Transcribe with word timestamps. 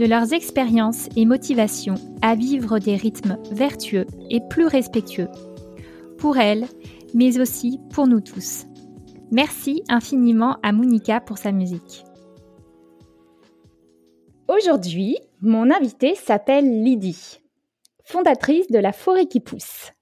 de 0.00 0.06
leurs 0.06 0.32
expériences 0.32 1.10
et 1.14 1.26
motivations 1.26 1.96
à 2.22 2.34
vivre 2.34 2.78
des 2.78 2.96
rythmes 2.96 3.36
vertueux 3.52 4.06
et 4.30 4.40
plus 4.40 4.64
respectueux, 4.64 5.28
pour 6.16 6.38
elles, 6.38 6.66
mais 7.12 7.38
aussi 7.38 7.78
pour 7.92 8.06
nous 8.06 8.22
tous. 8.22 8.64
Merci 9.30 9.84
infiniment 9.90 10.56
à 10.62 10.72
Monica 10.72 11.20
pour 11.20 11.36
sa 11.36 11.52
musique. 11.52 12.06
Aujourd'hui, 14.48 15.18
mon 15.42 15.70
invitée 15.70 16.14
s'appelle 16.14 16.82
Lydie, 16.82 17.42
fondatrice 18.02 18.68
de 18.68 18.78
la 18.78 18.92
Forêt 18.92 19.26
qui 19.26 19.40
pousse. 19.40 19.92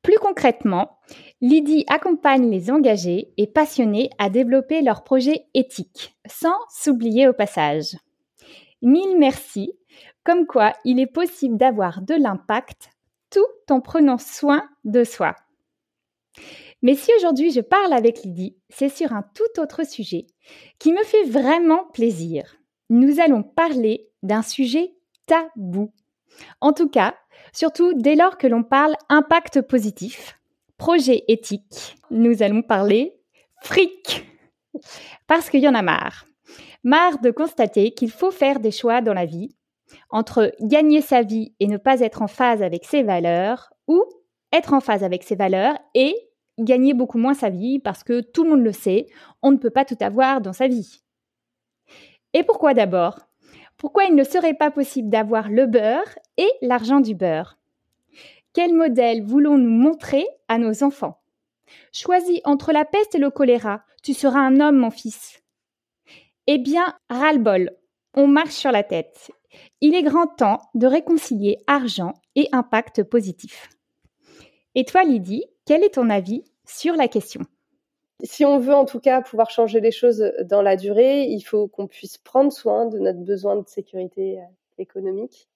Plus 0.00 0.18
concrètement, 0.18 0.98
Lydie 1.40 1.84
accompagne 1.88 2.48
les 2.52 2.70
engagés 2.70 3.32
et 3.36 3.48
passionnés 3.48 4.10
à 4.18 4.30
développer 4.30 4.80
leurs 4.80 5.02
projets 5.02 5.46
éthiques, 5.54 6.16
sans 6.24 6.54
s'oublier 6.70 7.26
au 7.26 7.32
passage. 7.32 7.96
Mille 8.84 9.18
merci, 9.18 9.72
comme 10.24 10.46
quoi 10.46 10.74
il 10.84 11.00
est 11.00 11.06
possible 11.06 11.56
d'avoir 11.56 12.02
de 12.02 12.14
l'impact 12.14 12.90
tout 13.30 13.40
en 13.70 13.80
prenant 13.80 14.18
soin 14.18 14.62
de 14.84 15.04
soi. 15.04 15.34
Mais 16.82 16.94
si 16.94 17.10
aujourd'hui 17.16 17.50
je 17.50 17.62
parle 17.62 17.94
avec 17.94 18.22
Lydie, 18.22 18.58
c'est 18.68 18.90
sur 18.90 19.14
un 19.14 19.24
tout 19.34 19.58
autre 19.58 19.86
sujet 19.86 20.26
qui 20.78 20.92
me 20.92 21.02
fait 21.02 21.24
vraiment 21.24 21.86
plaisir. 21.94 22.58
Nous 22.90 23.20
allons 23.20 23.42
parler 23.42 24.10
d'un 24.22 24.42
sujet 24.42 24.92
tabou. 25.24 25.90
En 26.60 26.74
tout 26.74 26.90
cas, 26.90 27.14
surtout 27.54 27.94
dès 27.94 28.16
lors 28.16 28.36
que 28.36 28.46
l'on 28.46 28.64
parle 28.64 28.96
impact 29.08 29.62
positif, 29.62 30.38
projet 30.76 31.24
éthique, 31.28 31.96
nous 32.10 32.42
allons 32.42 32.60
parler 32.60 33.16
fric. 33.62 34.26
Parce 35.26 35.48
qu'il 35.48 35.60
y 35.60 35.68
en 35.68 35.74
a 35.74 35.80
marre. 35.80 36.26
Marre 36.84 37.18
de 37.20 37.30
constater 37.30 37.92
qu'il 37.92 38.10
faut 38.10 38.30
faire 38.30 38.60
des 38.60 38.70
choix 38.70 39.00
dans 39.00 39.14
la 39.14 39.24
vie 39.24 39.56
entre 40.10 40.52
gagner 40.60 41.00
sa 41.00 41.22
vie 41.22 41.54
et 41.58 41.66
ne 41.66 41.78
pas 41.78 42.00
être 42.00 42.20
en 42.20 42.28
phase 42.28 42.62
avec 42.62 42.84
ses 42.84 43.02
valeurs 43.02 43.72
ou 43.88 44.04
être 44.52 44.74
en 44.74 44.80
phase 44.80 45.02
avec 45.02 45.22
ses 45.22 45.34
valeurs 45.34 45.78
et 45.94 46.14
gagner 46.58 46.94
beaucoup 46.94 47.18
moins 47.18 47.34
sa 47.34 47.48
vie 47.48 47.78
parce 47.78 48.04
que 48.04 48.20
tout 48.20 48.44
le 48.44 48.50
monde 48.50 48.64
le 48.64 48.72
sait, 48.72 49.06
on 49.42 49.50
ne 49.50 49.56
peut 49.56 49.70
pas 49.70 49.84
tout 49.84 49.96
avoir 50.00 50.40
dans 50.40 50.52
sa 50.52 50.68
vie. 50.68 51.00
Et 52.34 52.42
pourquoi 52.42 52.74
d'abord? 52.74 53.18
Pourquoi 53.78 54.04
il 54.04 54.14
ne 54.14 54.24
serait 54.24 54.54
pas 54.54 54.70
possible 54.70 55.08
d'avoir 55.08 55.48
le 55.48 55.66
beurre 55.66 56.18
et 56.36 56.50
l'argent 56.62 57.00
du 57.00 57.14
beurre? 57.14 57.58
Quel 58.52 58.72
modèle 58.72 59.22
voulons-nous 59.22 59.70
montrer 59.70 60.26
à 60.48 60.58
nos 60.58 60.84
enfants? 60.84 61.20
Choisis 61.92 62.40
entre 62.44 62.72
la 62.72 62.84
peste 62.84 63.14
et 63.14 63.18
le 63.18 63.30
choléra, 63.30 63.84
tu 64.02 64.14
seras 64.14 64.40
un 64.40 64.60
homme, 64.60 64.76
mon 64.76 64.90
fils. 64.90 65.43
Eh 66.46 66.58
bien, 66.58 66.94
ras-le-bol, 67.08 67.70
on 68.14 68.26
marche 68.26 68.54
sur 68.54 68.70
la 68.70 68.82
tête. 68.82 69.30
Il 69.80 69.94
est 69.94 70.02
grand 70.02 70.26
temps 70.26 70.58
de 70.74 70.86
réconcilier 70.86 71.58
argent 71.66 72.12
et 72.34 72.48
impact 72.52 73.02
positif. 73.02 73.70
Et 74.74 74.84
toi, 74.84 75.04
Lydie, 75.04 75.44
quel 75.64 75.82
est 75.82 75.94
ton 75.94 76.10
avis 76.10 76.44
sur 76.66 76.96
la 76.96 77.08
question? 77.08 77.40
Si 78.22 78.44
on 78.44 78.58
veut 78.58 78.74
en 78.74 78.84
tout 78.84 79.00
cas 79.00 79.22
pouvoir 79.22 79.50
changer 79.50 79.80
les 79.80 79.90
choses 79.90 80.32
dans 80.44 80.62
la 80.62 80.76
durée, 80.76 81.24
il 81.24 81.40
faut 81.40 81.66
qu'on 81.66 81.86
puisse 81.86 82.18
prendre 82.18 82.52
soin 82.52 82.86
de 82.86 82.98
notre 82.98 83.20
besoin 83.20 83.56
de 83.56 83.66
sécurité 83.66 84.38
euh, 84.38 84.44
économique. 84.78 85.48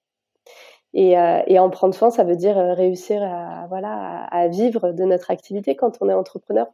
Et, 0.94 1.18
euh, 1.18 1.42
et 1.46 1.58
en 1.58 1.68
prendre 1.68 1.94
soin, 1.94 2.10
ça 2.10 2.24
veut 2.24 2.36
dire 2.36 2.58
euh, 2.58 2.72
réussir 2.72 3.20
voilà, 3.68 4.24
à 4.24 4.48
vivre 4.48 4.92
de 4.92 5.04
notre 5.04 5.30
activité 5.30 5.76
quand 5.76 5.98
on 6.00 6.08
est 6.08 6.14
entrepreneur. 6.14 6.66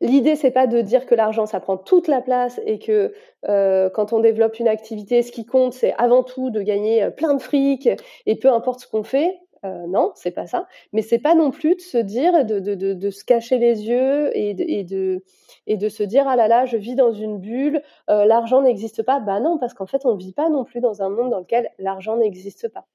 L'idée, 0.00 0.34
c'est 0.36 0.50
pas 0.50 0.66
de 0.66 0.80
dire 0.80 1.04
que 1.06 1.14
l'argent, 1.14 1.46
ça 1.46 1.60
prend 1.60 1.76
toute 1.76 2.08
la 2.08 2.22
place 2.22 2.60
et 2.64 2.78
que 2.78 3.12
euh, 3.48 3.90
quand 3.90 4.12
on 4.12 4.20
développe 4.20 4.58
une 4.58 4.68
activité, 4.68 5.22
ce 5.22 5.30
qui 5.30 5.44
compte, 5.44 5.74
c'est 5.74 5.94
avant 5.98 6.22
tout 6.22 6.50
de 6.50 6.62
gagner 6.62 7.10
plein 7.10 7.34
de 7.34 7.42
fric 7.42 7.88
et 8.26 8.36
peu 8.36 8.50
importe 8.50 8.80
ce 8.80 8.88
qu'on 8.88 9.02
fait. 9.02 9.38
Euh, 9.64 9.86
non, 9.86 10.12
c'est 10.14 10.30
pas 10.30 10.46
ça. 10.46 10.66
Mais 10.92 11.02
c'est 11.02 11.18
pas 11.18 11.34
non 11.34 11.50
plus 11.50 11.74
de 11.74 11.80
se 11.80 11.98
dire, 11.98 12.44
de, 12.44 13.10
se 13.10 13.24
cacher 13.24 13.58
les 13.58 13.86
yeux 13.86 14.30
et 14.36 14.54
de, 14.54 15.88
se 15.88 16.02
dire 16.02 16.26
ah 16.28 16.36
là 16.36 16.48
là, 16.48 16.64
je 16.64 16.76
vis 16.76 16.94
dans 16.94 17.12
une 17.12 17.38
bulle, 17.38 17.82
euh, 18.08 18.24
l'argent 18.24 18.62
n'existe 18.62 19.02
pas. 19.02 19.20
Bah 19.20 19.40
non, 19.40 19.58
parce 19.58 19.74
qu'en 19.74 19.86
fait, 19.86 20.06
on 20.06 20.14
vit 20.14 20.32
pas 20.32 20.48
non 20.48 20.64
plus 20.64 20.80
dans 20.80 21.02
un 21.02 21.10
monde 21.10 21.30
dans 21.30 21.40
lequel 21.40 21.70
l'argent 21.78 22.16
n'existe 22.16 22.68
pas. 22.68 22.86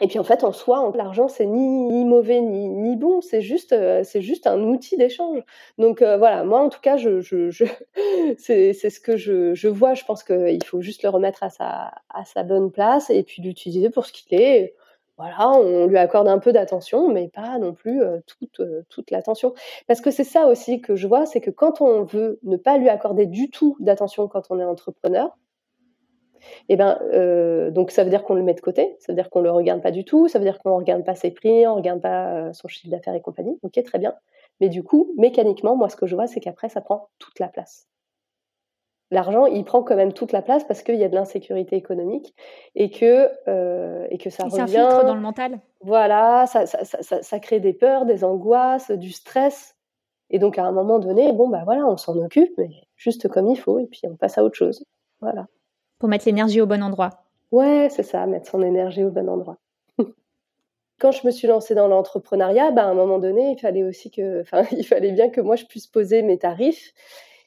Et 0.00 0.08
puis 0.08 0.18
en 0.18 0.24
fait, 0.24 0.42
en 0.42 0.52
soi, 0.52 0.90
l'argent 0.94 1.28
c'est 1.28 1.46
ni, 1.46 1.68
ni, 1.68 2.04
mauvais 2.04 2.40
ni, 2.40 2.68
ni 2.68 2.96
bon, 2.96 3.20
c'est 3.20 3.42
juste 3.42 3.72
euh, 3.72 4.02
c'est 4.04 4.22
juste 4.22 4.46
un 4.46 4.60
outil 4.62 4.96
d'échange. 4.96 5.42
Donc 5.78 6.02
euh, 6.02 6.16
voilà, 6.16 6.44
moi 6.44 6.60
en 6.60 6.70
tout 6.70 6.80
cas, 6.80 6.96
je, 6.96 7.20
c'est 8.38 8.72
ce 8.72 9.00
que 9.00 9.16
je, 9.16 9.54
je 9.54 9.68
vois. 9.68 9.94
Je 9.94 10.04
pense 10.04 10.24
qu'il 10.24 10.64
faut 10.64 10.80
juste 10.80 11.02
le 11.02 11.10
remettre 11.10 11.42
à 11.42 11.50
sa 11.50 11.92
à 12.08 12.24
sa 12.24 12.42
bonne 12.42 12.70
place 12.72 13.10
et 13.10 13.22
puis 13.22 13.42
l'utiliser 13.42 13.90
pour 13.90 14.06
ce 14.06 14.12
qu'il 14.12 14.40
est 14.40 14.74
voilà, 15.18 15.50
on 15.50 15.86
lui 15.86 15.98
accorde 15.98 16.26
un 16.26 16.38
peu 16.38 16.52
d'attention, 16.52 17.08
mais 17.08 17.28
pas 17.28 17.58
non 17.58 17.74
plus 17.74 18.02
euh, 18.02 18.18
toute, 18.26 18.62
toute 18.88 19.10
l'attention. 19.10 19.54
Parce 19.86 20.00
que 20.00 20.10
c'est 20.10 20.24
ça 20.24 20.46
aussi 20.46 20.80
que 20.80 20.96
je 20.96 21.06
vois, 21.06 21.26
c'est 21.26 21.40
que 21.40 21.50
quand 21.50 21.80
on 21.82 22.04
veut 22.04 22.40
ne 22.42 22.56
pas 22.56 22.78
lui 22.78 22.88
accorder 22.88 23.26
du 23.26 23.50
tout 23.50 23.76
d'attention 23.78 24.26
quand 24.26 24.50
on 24.50 24.58
est 24.58 24.64
entrepreneur, 24.64 25.36
eh 26.68 26.76
ben, 26.76 26.98
euh, 27.12 27.70
donc 27.70 27.90
ça 27.90 28.04
veut 28.04 28.10
dire 28.10 28.24
qu'on 28.24 28.34
le 28.34 28.42
met 28.42 28.54
de 28.54 28.60
côté, 28.60 28.96
ça 29.00 29.12
veut 29.12 29.16
dire 29.16 29.30
qu'on 29.30 29.40
le 29.40 29.50
regarde 29.50 29.82
pas 29.82 29.90
du 29.90 30.04
tout, 30.04 30.28
ça 30.28 30.38
veut 30.38 30.44
dire 30.44 30.58
qu'on 30.58 30.70
ne 30.70 30.76
regarde 30.76 31.04
pas 31.04 31.14
ses 31.14 31.30
prix, 31.30 31.66
on 31.66 31.76
regarde 31.76 32.00
pas 32.00 32.52
son 32.52 32.68
chiffre 32.68 32.90
d'affaires 32.90 33.14
et 33.14 33.20
compagnie. 33.20 33.58
Ok, 33.62 33.82
très 33.84 33.98
bien. 33.98 34.14
Mais 34.60 34.68
du 34.68 34.82
coup, 34.82 35.12
mécaniquement, 35.16 35.76
moi, 35.76 35.88
ce 35.88 35.96
que 35.96 36.06
je 36.06 36.14
vois, 36.14 36.26
c'est 36.26 36.40
qu'après, 36.40 36.68
ça 36.68 36.80
prend 36.80 37.08
toute 37.18 37.38
la 37.40 37.48
place 37.48 37.86
l'argent, 39.12 39.46
il 39.46 39.64
prend 39.64 39.82
quand 39.82 39.94
même 39.94 40.12
toute 40.12 40.32
la 40.32 40.42
place 40.42 40.64
parce 40.64 40.82
qu'il 40.82 40.96
y 40.96 41.04
a 41.04 41.08
de 41.08 41.14
l'insécurité 41.14 41.76
économique 41.76 42.34
et 42.74 42.90
que, 42.90 43.30
euh, 43.46 44.06
et 44.10 44.18
que 44.18 44.30
ça 44.30 44.44
revient. 44.44 44.64
filtre 44.66 45.04
dans 45.04 45.14
le 45.14 45.20
mental. 45.20 45.60
Voilà, 45.82 46.46
ça, 46.46 46.66
ça, 46.66 46.82
ça, 46.84 47.22
ça, 47.22 47.38
crée 47.38 47.60
des 47.60 47.74
peurs, 47.74 48.06
des 48.06 48.24
angoisses, 48.24 48.90
du 48.90 49.12
stress. 49.12 49.76
Et 50.30 50.38
donc, 50.38 50.58
à 50.58 50.64
un 50.64 50.72
moment 50.72 50.98
donné, 50.98 51.30
bon, 51.32 51.48
bah 51.48 51.62
voilà, 51.64 51.86
on 51.86 51.98
s'en 51.98 52.16
occupe, 52.16 52.52
mais 52.56 52.70
juste 52.96 53.28
comme 53.28 53.46
il 53.48 53.56
faut, 53.56 53.78
et 53.78 53.86
puis 53.86 54.00
on 54.04 54.16
passe 54.16 54.38
à 54.38 54.44
autre 54.44 54.56
chose. 54.56 54.84
Voilà. 55.20 55.46
Pour 56.02 56.08
mettre 56.08 56.26
l'énergie 56.26 56.60
au 56.60 56.66
bon 56.66 56.82
endroit. 56.82 57.10
Ouais, 57.52 57.86
c'est 57.88 58.02
ça, 58.02 58.26
mettre 58.26 58.50
son 58.50 58.60
énergie 58.60 59.04
au 59.04 59.10
bon 59.10 59.28
endroit. 59.28 59.58
Quand 60.98 61.12
je 61.12 61.24
me 61.24 61.30
suis 61.30 61.46
lancée 61.46 61.76
dans 61.76 61.86
l'entrepreneuriat, 61.86 62.72
bah, 62.72 62.82
à 62.82 62.86
un 62.88 62.94
moment 62.94 63.20
donné, 63.20 63.52
il 63.52 63.60
fallait 63.60 63.84
aussi 63.84 64.10
que, 64.10 64.40
enfin, 64.42 64.64
il 64.72 64.84
fallait 64.84 65.12
bien 65.12 65.28
que 65.28 65.40
moi 65.40 65.54
je 65.54 65.64
puisse 65.64 65.86
poser 65.86 66.22
mes 66.22 66.38
tarifs 66.38 66.92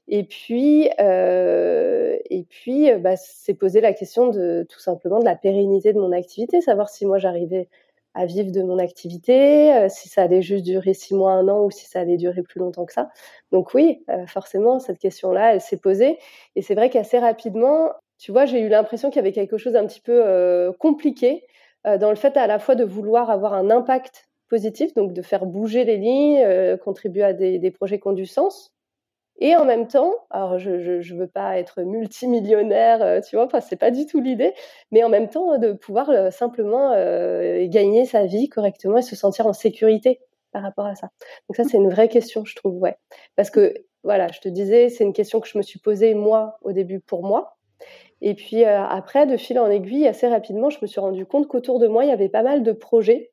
et 0.07 0.23
puis, 0.23 0.89
euh, 1.01 2.17
et 2.29 2.43
puis, 2.43 2.89
euh, 2.89 2.97
bah, 2.97 3.17
c'est 3.17 3.55
poser 3.55 3.81
la 3.81 3.91
question 3.91 4.29
de 4.29 4.65
tout 4.69 4.79
simplement 4.79 5.19
de 5.19 5.25
la 5.25 5.35
pérennité 5.35 5.91
de 5.91 5.99
mon 5.99 6.13
activité, 6.13 6.61
savoir 6.61 6.87
si 6.87 7.05
moi 7.05 7.17
j'arrivais 7.17 7.67
à 8.13 8.25
vivre 8.25 8.53
de 8.53 8.61
mon 8.63 8.79
activité, 8.79 9.75
euh, 9.75 9.89
si 9.89 10.07
ça 10.07 10.21
allait 10.21 10.41
juste 10.41 10.63
durer 10.63 10.93
six 10.93 11.13
mois, 11.13 11.33
un 11.33 11.49
an, 11.49 11.65
ou 11.65 11.71
si 11.71 11.87
ça 11.87 11.99
allait 11.99 12.15
durer 12.15 12.41
plus 12.41 12.61
longtemps 12.61 12.85
que 12.85 12.93
ça. 12.93 13.09
Donc 13.51 13.73
oui, 13.73 14.05
forcément, 14.27 14.79
cette 14.79 14.99
question-là, 14.99 15.55
elle 15.55 15.61
s'est 15.61 15.75
posée. 15.75 16.19
Et 16.55 16.61
c'est 16.61 16.75
vrai 16.75 16.89
qu'assez 16.89 17.19
rapidement, 17.19 17.91
tu 18.17 18.31
vois, 18.31 18.45
j'ai 18.45 18.59
eu 18.59 18.69
l'impression 18.69 19.09
qu'il 19.09 19.17
y 19.17 19.19
avait 19.19 19.31
quelque 19.31 19.57
chose 19.57 19.73
d'un 19.73 19.85
petit 19.85 20.01
peu 20.01 20.21
euh, 20.25 20.71
compliqué 20.73 21.45
dans 21.99 22.09
le 22.09 22.15
fait 22.15 22.35
à 22.35 22.47
la 22.47 22.57
fois 22.57 22.73
de 22.73 22.83
vouloir 22.83 23.29
avoir 23.29 23.53
un 23.53 23.69
impact 23.69 24.27
positif, 24.49 24.95
donc 24.95 25.13
de 25.13 25.21
faire 25.21 25.45
bouger 25.45 25.83
les 25.85 25.97
lignes, 25.97 26.77
contribuer 26.77 27.23
à 27.23 27.33
des, 27.33 27.69
projets 27.69 27.99
qui 27.99 28.07
ont 28.07 28.13
du 28.13 28.25
sens, 28.25 28.75
et 29.39 29.55
en 29.55 29.65
même 29.65 29.87
temps, 29.87 30.13
alors 30.29 30.59
je 30.59 31.01
je 31.01 31.15
veux 31.15 31.27
pas 31.27 31.59
être 31.59 31.81
multimillionnaire, 31.81 33.01
euh, 33.01 33.19
tu 33.21 33.35
vois, 33.35 33.45
enfin 33.45 33.59
c'est 33.59 33.75
pas 33.75 33.91
du 33.91 34.05
tout 34.05 34.21
l'idée, 34.21 34.53
mais 34.91 35.03
en 35.03 35.09
même 35.09 35.29
temps 35.29 35.57
de 35.57 35.73
pouvoir 35.73 36.09
euh, 36.09 36.31
simplement 36.31 36.91
euh, 36.93 37.67
gagner 37.67 38.05
sa 38.05 38.25
vie 38.25 38.47
correctement 38.47 38.97
et 38.97 39.01
se 39.01 39.15
sentir 39.15 39.45
en 39.45 39.53
sécurité 39.53 40.21
par 40.53 40.61
rapport 40.63 40.85
à 40.85 40.95
ça. 40.95 41.09
Donc 41.49 41.57
ça 41.57 41.65
c'est 41.65 41.77
une 41.77 41.89
vraie 41.89 42.07
question, 42.07 42.45
je 42.45 42.55
trouve, 42.55 42.77
ouais, 42.77 42.95
parce 43.35 43.49
que 43.49 43.73
voilà, 44.03 44.27
je 44.29 44.39
te 44.39 44.47
disais, 44.47 44.89
c'est 44.89 45.03
une 45.03 45.13
question 45.13 45.41
que 45.41 45.47
je 45.49 45.57
me 45.57 45.63
suis 45.63 45.79
posée 45.79 46.13
moi 46.13 46.57
au 46.61 46.71
début 46.71 47.01
pour 47.01 47.23
moi, 47.23 47.54
et 48.25 48.33
puis 48.33 48.65
après, 48.65 49.27
de 49.27 49.37
fil 49.37 49.59
en 49.59 49.69
aiguille, 49.69 50.07
assez 50.07 50.27
rapidement, 50.27 50.71
je 50.71 50.79
me 50.81 50.87
suis 50.87 50.99
rendu 50.99 51.27
compte 51.27 51.47
qu'autour 51.47 51.79
de 51.79 51.87
moi 51.87 52.03
il 52.03 52.09
y 52.09 52.11
avait 52.11 52.27
pas 52.27 52.41
mal 52.41 52.63
de 52.63 52.71
projets 52.71 53.31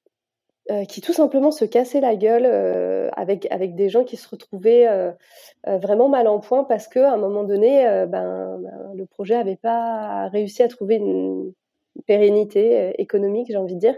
euh, 0.70 0.84
qui 0.84 1.00
tout 1.00 1.12
simplement 1.12 1.50
se 1.50 1.64
cassaient 1.64 2.00
la 2.00 2.14
gueule 2.14 2.46
euh, 2.46 3.08
avec 3.16 3.48
avec 3.50 3.74
des 3.74 3.88
gens 3.88 4.04
qui 4.04 4.16
se 4.16 4.28
retrouvaient 4.28 4.86
euh, 4.86 5.10
vraiment 5.66 6.08
mal 6.08 6.28
en 6.28 6.38
point 6.38 6.62
parce 6.62 6.86
que 6.86 7.00
à 7.00 7.14
un 7.14 7.16
moment 7.16 7.42
donné 7.42 7.82
ben, 8.06 8.60
ben, 8.60 8.92
le 8.94 9.04
projet 9.06 9.34
avait 9.34 9.56
pas 9.56 10.28
réussi 10.28 10.62
à 10.62 10.68
trouver 10.68 10.96
une, 10.96 11.52
pérennité 12.06 12.94
économique, 12.98 13.48
j'ai 13.50 13.56
envie 13.58 13.74
de 13.74 13.80
dire. 13.80 13.94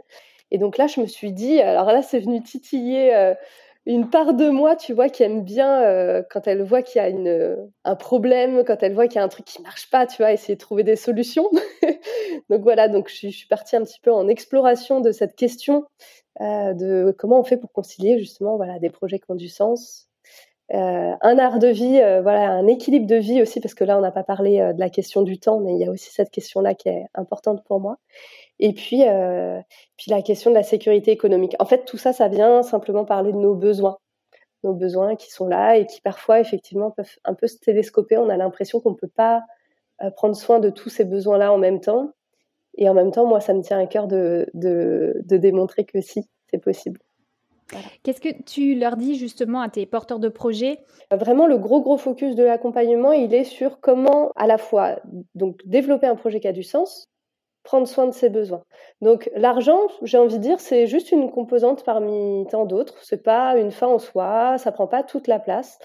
Et 0.51 0.59
donc 0.59 0.79
là, 0.79 0.89
je 0.89 1.01
me 1.01 1.07
suis 1.07 1.33
dit, 1.33 1.61
alors 1.61 1.87
là, 1.87 2.03
c'est 2.03 2.19
venu 2.19 2.43
titiller 2.43 3.35
une 3.87 4.09
part 4.09 4.33
de 4.35 4.49
moi, 4.49 4.77
tu 4.77 4.95
vois, 4.95 5.09
qui 5.11 5.23
aime 5.23 5.45
bien 5.45 5.83
euh, 5.83 6.23
quand 6.31 6.47
elle 6.47 6.63
voit 6.63 6.83
qu'il 6.83 7.03
y 7.03 7.05
a 7.05 7.09
une, 7.09 7.29
euh, 7.29 7.57
un 7.85 7.97
problème, 7.97 8.65
quand 8.65 8.83
elle 8.83 8.95
voit 8.95 9.09
qu'il 9.09 9.17
y 9.17 9.19
a 9.19 9.25
un 9.25 9.29
truc 9.29 9.45
qui 9.45 9.61
marche 9.61 9.91
pas, 9.91 10.07
tu 10.07 10.19
vois, 10.19 10.33
essayer 10.33 10.55
de 10.55 10.61
trouver 10.61 10.85
des 10.85 10.97
solutions. 10.97 11.51
donc 12.51 12.63
voilà, 12.63 12.89
donc 12.89 13.09
je, 13.09 13.29
suis 13.29 13.47
partie 13.47 13.77
un 13.77 13.83
petit 13.83 14.01
peu 14.01 14.13
en 14.13 14.29
exploration 14.29 15.01
de 15.01 15.13
cette 15.13 15.37
question 15.37 15.85
euh, 16.41 16.73
de 16.73 17.15
comment 17.19 17.41
on 17.41 17.45
fait 17.45 17.59
pour 17.59 17.73
concilier 17.73 18.19
justement 18.19 18.57
voilà 18.57 18.79
des 18.79 18.91
projets 18.91 19.19
qui 19.19 19.31
ont 19.31 19.37
du 19.37 19.49
sens, 19.49 20.09
un 20.71 21.39
art 21.39 21.59
de 21.59 21.69
vie, 21.69 22.01
voilà 22.23 22.51
un 22.51 22.67
équilibre 22.67 23.07
de 23.07 23.17
vie 23.17 23.43
aussi 23.43 23.61
parce 23.61 23.75
que 23.75 23.85
là 23.85 23.99
on 23.99 24.01
n'a 24.01 24.11
pas 24.11 24.25
parlé 24.25 24.59
de 24.59 24.81
la 24.81 24.89
question 24.89 25.23
du 25.23 25.39
temps, 25.39 25.61
mais 25.61 25.75
il 25.75 25.79
y 25.79 25.85
a 25.85 25.91
aussi 25.91 26.11
cette 26.11 26.31
question 26.31 26.63
là 26.63 26.75
qui 26.75 26.89
est 26.89 27.05
importante 27.15 27.63
pour 27.65 27.81
moi. 27.81 27.99
Et 28.59 28.73
puis, 28.73 29.07
euh, 29.07 29.61
puis 29.97 30.11
la 30.11 30.23
question 30.23 30.51
de 30.51 30.55
la 30.55 30.63
sécurité 30.63 31.11
économique. 31.11 31.55
En 31.59 31.65
fait, 31.65 31.85
tout 31.85 31.97
ça, 31.97 32.13
ça 32.13 32.29
vient 32.29 32.63
simplement 32.63 33.05
parler 33.05 33.33
de 33.33 33.39
nos 33.39 33.55
besoins, 33.55 33.99
nos 34.63 34.75
besoins 34.75 35.17
qui 35.17 35.31
sont 35.31 35.47
là 35.47 35.77
et 35.77 35.87
qui 35.87 36.01
parfois, 36.01 36.41
effectivement, 36.41 36.91
peuvent 36.91 37.17
un 37.25 37.35
peu 37.35 37.47
se 37.47 37.59
télescoper. 37.59 38.17
On 38.17 38.29
a 38.29 38.37
l'impression 38.37 38.81
qu'on 38.81 38.91
ne 38.91 38.97
peut 38.97 39.09
pas 39.09 39.43
euh, 40.03 40.11
prendre 40.11 40.37
soin 40.37 40.61
de 40.61 40.71
tous 40.71 40.89
ces 40.89 41.05
besoins-là 41.05 41.53
en 41.53 41.59
même 41.59 41.81
temps. 41.81 42.13
Et 42.77 42.89
en 42.89 42.95
même 42.95 43.13
temps, 43.13 43.27
moi, 43.27 43.41
ça 43.41 43.55
me 43.55 43.63
tient 43.63 43.79
à 43.79 43.87
cœur 43.87 44.09
de, 44.09 44.49
de, 44.55 45.21
de 45.25 45.37
démontrer 45.37 45.85
que 45.85 46.01
si, 46.01 46.29
c'est 46.51 46.59
possible. 46.59 47.01
Qu'est-ce 48.03 48.21
que 48.21 48.43
tu 48.45 48.75
leur 48.75 48.97
dis 48.97 49.17
justement 49.17 49.61
à 49.61 49.69
tes 49.69 49.87
porteurs 49.87 50.19
de 50.19 50.29
projets? 50.29 50.79
Vraiment, 51.11 51.47
le 51.47 51.59
gros 51.59 51.81
gros 51.81 51.97
focus 51.97 52.37
de 52.37 52.45
l'accompagnement, 52.45 53.13
il 53.13 53.35
est 53.35 53.45
sur 53.45 53.81
comment 53.81 54.33
à 54.37 54.47
la 54.47 54.59
fois 54.59 55.01
donc 55.35 55.61
développer 55.65 56.07
un 56.07 56.17
projet 56.17 56.41
qui 56.41 56.49
a 56.49 56.53
du 56.53 56.63
sens, 56.63 57.11
prendre 57.65 57.89
soin 57.89 58.07
de 58.07 58.13
ses 58.13 58.29
besoins. 58.29 58.63
Donc 59.01 59.31
l'argent, 59.35 59.81
j'ai 60.03 60.19
envie 60.19 60.39
de 60.39 60.43
dire, 60.43 60.61
c'est 60.61 60.87
juste 60.87 61.11
une 61.11 61.31
composante 61.31 61.85
parmi 61.85 62.47
tant 62.51 62.67
d'autres. 62.67 62.95
C'est 63.03 63.23
pas 63.23 63.57
une 63.57 63.73
fin 63.73 63.89
en 63.89 63.99
soi, 63.99 64.59
ça 64.59 64.71
prend 64.71 64.87
pas 64.87 65.03
toute 65.03 65.27
la 65.27 65.41
place. 65.41 65.79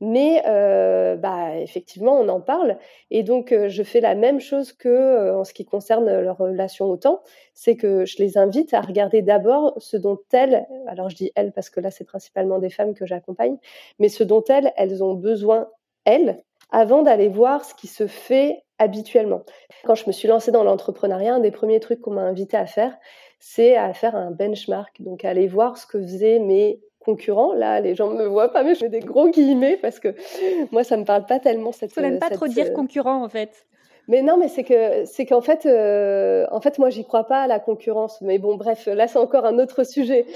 Mais 0.00 0.42
euh, 0.46 1.16
bah, 1.16 1.56
effectivement, 1.58 2.18
on 2.18 2.28
en 2.28 2.40
parle. 2.40 2.78
Et 3.10 3.22
donc, 3.22 3.52
euh, 3.52 3.68
je 3.68 3.82
fais 3.82 4.00
la 4.00 4.14
même 4.14 4.40
chose 4.40 4.72
que 4.72 4.88
euh, 4.88 5.38
en 5.38 5.44
ce 5.44 5.54
qui 5.54 5.64
concerne 5.64 6.20
leur 6.20 6.38
relation 6.38 6.86
au 6.86 6.96
temps. 6.96 7.22
C'est 7.54 7.76
que 7.76 8.04
je 8.04 8.18
les 8.18 8.36
invite 8.36 8.74
à 8.74 8.80
regarder 8.80 9.22
d'abord 9.22 9.74
ce 9.78 9.96
dont 9.96 10.18
elles, 10.32 10.66
alors 10.88 11.08
je 11.10 11.16
dis 11.16 11.32
elles 11.36 11.52
parce 11.52 11.70
que 11.70 11.80
là, 11.80 11.90
c'est 11.90 12.04
principalement 12.04 12.58
des 12.58 12.70
femmes 12.70 12.94
que 12.94 13.06
j'accompagne, 13.06 13.56
mais 13.98 14.08
ce 14.08 14.24
dont 14.24 14.44
elles, 14.48 14.72
elles 14.76 15.02
ont 15.04 15.14
besoin, 15.14 15.68
elles, 16.04 16.42
avant 16.70 17.02
d'aller 17.02 17.28
voir 17.28 17.64
ce 17.64 17.74
qui 17.74 17.86
se 17.86 18.06
fait 18.06 18.62
habituellement. 18.78 19.42
Quand 19.84 19.94
je 19.94 20.06
me 20.06 20.12
suis 20.12 20.28
lancée 20.28 20.50
dans 20.50 20.64
l'entrepreneuriat, 20.64 21.34
un 21.34 21.40
des 21.40 21.50
premiers 21.50 21.80
trucs 21.80 22.00
qu'on 22.00 22.12
m'a 22.12 22.22
invité 22.22 22.56
à 22.56 22.66
faire, 22.66 22.96
c'est 23.38 23.76
à 23.76 23.92
faire 23.92 24.16
un 24.16 24.30
benchmark, 24.30 25.00
donc 25.00 25.24
aller 25.24 25.46
voir 25.46 25.76
ce 25.76 25.86
que 25.86 26.00
faisaient 26.00 26.38
mes 26.38 26.80
concurrents. 27.04 27.52
Là, 27.52 27.80
les 27.80 27.94
gens 27.94 28.10
ne 28.10 28.16
me 28.16 28.26
voient 28.26 28.52
pas, 28.52 28.64
mais 28.64 28.74
je 28.74 28.84
mets 28.84 28.90
des 28.90 29.00
gros 29.00 29.28
guillemets 29.28 29.76
parce 29.76 30.00
que 30.00 30.14
moi, 30.72 30.84
ça 30.84 30.96
me 30.96 31.04
parle 31.04 31.26
pas 31.26 31.38
tellement 31.38 31.72
cette. 31.72 31.92
Faut 31.92 32.00
même 32.00 32.18
pas 32.18 32.30
trop 32.30 32.48
dire 32.48 32.66
euh, 32.66 32.74
concurrent 32.74 33.22
en 33.22 33.28
fait. 33.28 33.66
Mais 34.08 34.22
non, 34.22 34.36
mais 34.36 34.48
c'est 34.48 34.64
que 34.64 35.04
c'est 35.06 35.24
qu'en 35.24 35.40
fait, 35.40 35.64
euh, 35.64 36.46
en 36.50 36.60
fait, 36.60 36.78
moi, 36.78 36.90
j'y 36.90 37.04
crois 37.04 37.24
pas 37.24 37.42
à 37.42 37.46
la 37.46 37.58
concurrence. 37.58 38.20
Mais 38.20 38.38
bon, 38.38 38.56
bref, 38.56 38.86
là, 38.86 39.08
c'est 39.08 39.18
encore 39.18 39.46
un 39.46 39.58
autre 39.58 39.84
sujet. 39.84 40.26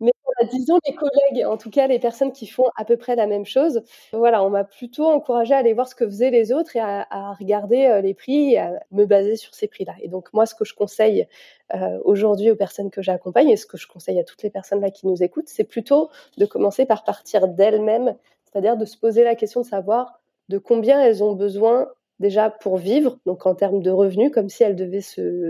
Mais 0.00 0.12
disons 0.50 0.78
les 0.86 0.94
collègues, 0.94 1.46
en 1.46 1.56
tout 1.56 1.70
cas 1.70 1.86
les 1.86 1.98
personnes 1.98 2.32
qui 2.32 2.46
font 2.46 2.66
à 2.76 2.84
peu 2.84 2.96
près 2.96 3.16
la 3.16 3.26
même 3.26 3.44
chose. 3.44 3.82
Voilà, 4.12 4.42
on 4.44 4.50
m'a 4.50 4.64
plutôt 4.64 5.06
encouragé 5.06 5.54
à 5.54 5.58
aller 5.58 5.72
voir 5.72 5.88
ce 5.88 5.94
que 5.94 6.06
faisaient 6.06 6.30
les 6.30 6.52
autres 6.52 6.76
et 6.76 6.80
à, 6.80 7.34
regarder 7.38 7.86
euh, 7.86 8.00
les 8.00 8.14
prix 8.14 8.52
et 8.52 8.58
à 8.58 8.80
me 8.90 9.04
baser 9.06 9.36
sur 9.36 9.54
ces 9.54 9.68
prix-là. 9.68 9.94
Et 10.00 10.08
donc 10.08 10.32
moi, 10.32 10.46
ce 10.46 10.54
que 10.54 10.64
je 10.64 10.74
conseille 10.74 11.26
euh, 11.74 11.98
aujourd'hui 12.04 12.50
aux 12.50 12.56
personnes 12.56 12.90
que 12.90 13.02
j'accompagne 13.02 13.50
et 13.50 13.56
ce 13.56 13.66
que 13.66 13.76
je 13.76 13.86
conseille 13.86 14.18
à 14.18 14.24
toutes 14.24 14.42
les 14.42 14.50
personnes 14.50 14.80
là 14.80 14.90
qui 14.90 15.06
nous 15.06 15.22
écoutent, 15.22 15.48
c'est 15.48 15.64
plutôt 15.64 16.10
de 16.36 16.46
commencer 16.46 16.86
par 16.86 17.04
partir 17.04 17.48
d'elles-mêmes, 17.48 18.16
c'est-à-dire 18.44 18.76
de 18.76 18.84
se 18.84 18.96
poser 18.96 19.24
la 19.24 19.34
question 19.34 19.60
de 19.60 19.66
savoir 19.66 20.20
de 20.48 20.58
combien 20.58 21.00
elles 21.00 21.22
ont 21.22 21.34
besoin 21.34 21.88
déjà 22.20 22.50
pour 22.50 22.76
vivre, 22.76 23.18
donc 23.26 23.46
en 23.46 23.54
termes 23.54 23.82
de 23.82 23.90
revenus, 23.90 24.30
comme 24.32 24.48
si 24.48 24.62
elles 24.62 24.76
devaient 24.76 25.00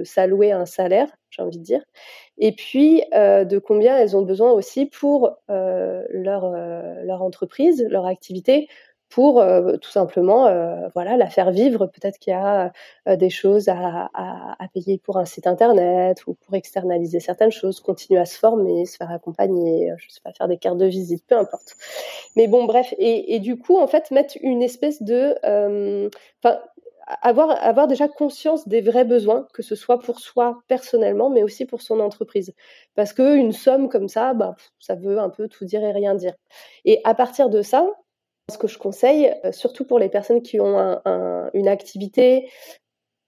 s'allouer 0.05 0.53
un 0.53 0.65
salaire, 0.65 1.09
j'ai 1.29 1.43
envie 1.43 1.59
de 1.59 1.65
dire, 1.65 1.83
et 2.39 2.53
puis 2.53 3.03
euh, 3.13 3.45
de 3.45 3.59
combien 3.59 3.99
elles 3.99 4.17
ont 4.17 4.23
besoin 4.23 4.53
aussi 4.53 4.87
pour 4.87 5.37
euh, 5.51 6.03
euh, 6.15 7.05
leur 7.05 7.23
entreprise, 7.23 7.85
leur 7.91 8.07
activité, 8.07 8.69
pour 9.11 9.41
euh, 9.41 9.77
tout 9.77 9.91
simplement 9.91 10.47
euh, 10.47 10.89
voilà 10.95 11.17
la 11.17 11.29
faire 11.29 11.51
vivre. 11.51 11.87
Peut-être 11.87 12.19
qu'il 12.19 12.33
y 12.33 12.35
a 12.35 12.73
euh, 13.09 13.17
des 13.17 13.31
choses 13.31 13.69
à, 13.69 14.09
à, 14.15 14.57
à, 14.59 14.69
payer 14.69 14.99
pour 14.99 15.19
un 15.19 15.25
site 15.25 15.47
internet 15.47 16.27
ou 16.27 16.35
pour 16.35 16.55
externaliser 16.55 17.21
certaines 17.21 17.51
choses, 17.51 17.81
continuer 17.81 18.21
à 18.21 18.25
se 18.27 18.39
former, 18.39 18.87
se 18.87 18.97
faire 18.97 19.11
accompagner, 19.11 19.93
je 19.99 20.09
sais 20.09 20.21
pas 20.23 20.33
faire 20.33 20.49
des 20.49 20.59
cartes 20.59 20.79
de 20.79 20.87
visite, 20.87 21.25
peu 21.27 21.37
importe. 21.37 21.75
Mais 22.37 22.47
bon 22.47 22.65
bref 22.65 22.95
et, 22.99 23.35
et 23.35 23.41
du 23.41 23.59
coup 23.59 23.79
en 23.79 23.87
fait 23.89 24.11
mettre 24.13 24.37
une 24.43 24.63
espèce 24.63 25.03
de 25.03 25.35
enfin 26.43 26.61
avoir, 27.23 27.51
avoir 27.63 27.87
déjà 27.87 28.09
conscience 28.09 28.69
des 28.69 28.81
vrais 28.81 29.05
besoins, 29.05 29.47
que 29.53 29.63
ce 29.63 29.75
soit 29.75 29.99
pour 29.99 30.21
soi 30.21 30.63
personnellement, 30.69 31.31
mais 31.31 31.43
aussi 31.43 31.67
pour 31.67 31.83
son 31.83 32.01
entreprise. 32.01 32.55
Parce 32.95 33.13
qu'une 33.13 33.53
somme 33.53 33.89
comme 33.89 34.09
ça, 34.09 34.35
bah, 34.35 34.55
ça 34.79 34.95
veut 34.95 35.19
un 35.19 35.31
peu 35.31 35.49
tout 35.49 35.65
dire 35.65 35.83
et 35.83 35.93
rien 35.93 36.15
dire. 36.15 36.35
Et 36.85 37.01
à 37.05 37.15
partir 37.15 37.49
de 37.51 37.63
ça, 37.63 37.87
ce 38.51 38.59
que 38.59 38.69
je 38.69 38.79
conseille, 38.79 39.35
euh, 39.45 39.53
surtout 39.53 39.85
pour 39.85 39.99
les 39.99 40.09
personnes 40.09 40.43
qui 40.43 40.61
ont 40.61 41.01
une 41.55 41.69
activité 41.69 42.49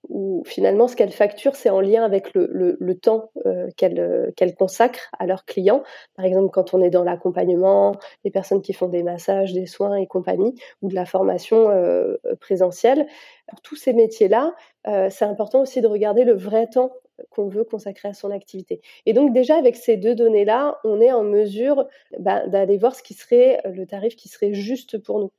où 0.09 0.43
finalement 0.45 0.89
ce 0.89 0.97
qu'elles 0.97 1.13
facturent, 1.13 1.55
c'est 1.55 1.71
en 1.71 1.81
lien 1.81 2.05
avec 2.05 2.35
le, 2.35 2.95
temps 2.95 3.31
euh, 3.47 3.69
euh, 3.83 4.31
qu'elles 4.37 4.55
consacrent 4.55 5.11
à 5.19 5.27
leurs 5.27 5.45
clients. 5.45 5.83
Par 6.17 6.25
exemple, 6.25 6.51
quand 6.53 6.75
on 6.75 6.83
est 6.83 6.91
dans 6.91 7.05
l'accompagnement, 7.05 7.95
les 8.25 8.31
personnes 8.31 8.63
qui 8.63 8.73
font 8.73 8.89
des 8.89 9.03
massages, 9.03 9.53
des 9.53 9.67
soins 9.67 9.97
et 9.97 10.07
compagnie, 10.07 10.55
ou 10.83 10.89
de 10.89 10.95
la 10.95 11.07
formation 11.07 11.71
présentielle, 12.41 13.07
pour 13.47 13.61
tous 13.63 13.77
ces 13.77 13.93
métiers-là, 13.93 14.55
c'est 15.11 15.25
important 15.25 15.61
aussi 15.61 15.81
de 15.81 15.87
regarder 15.87 16.25
le 16.25 16.35
vrai 16.35 16.67
temps 16.67 16.91
qu'on 17.31 17.49
veut 17.49 17.65
consacrer 17.65 18.09
à 18.09 18.15
son 18.15 18.31
activité. 18.31 18.81
Et 19.07 19.13
donc 19.13 19.33
déjà 19.33 19.57
avec 19.57 19.77
ces 19.77 19.97
deux 19.97 20.15
données-là, 20.15 20.79
on 20.85 21.01
est 21.01 21.13
en 21.13 21.23
mesure 21.23 21.87
bah, 22.19 22.47
d'aller 22.47 22.79
voir 22.79 22.95
ce 22.95 23.03
qui 23.03 23.15
serait 23.15 23.61
euh, 23.67 23.71
le 23.71 23.87
tarif 23.87 24.17
qui 24.17 24.29
serait 24.29 24.55
juste 24.55 24.99
pour 24.99 25.19
nous. 25.19 25.31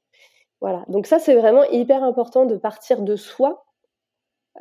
Voilà. 0.62 0.86
Donc 0.88 1.08
ça 1.08 1.20
c'est 1.20 1.36
vraiment 1.36 1.64
hyper 1.66 2.04
important 2.04 2.46
de 2.46 2.56
partir 2.56 3.02
de 3.02 3.16
soi 3.16 3.66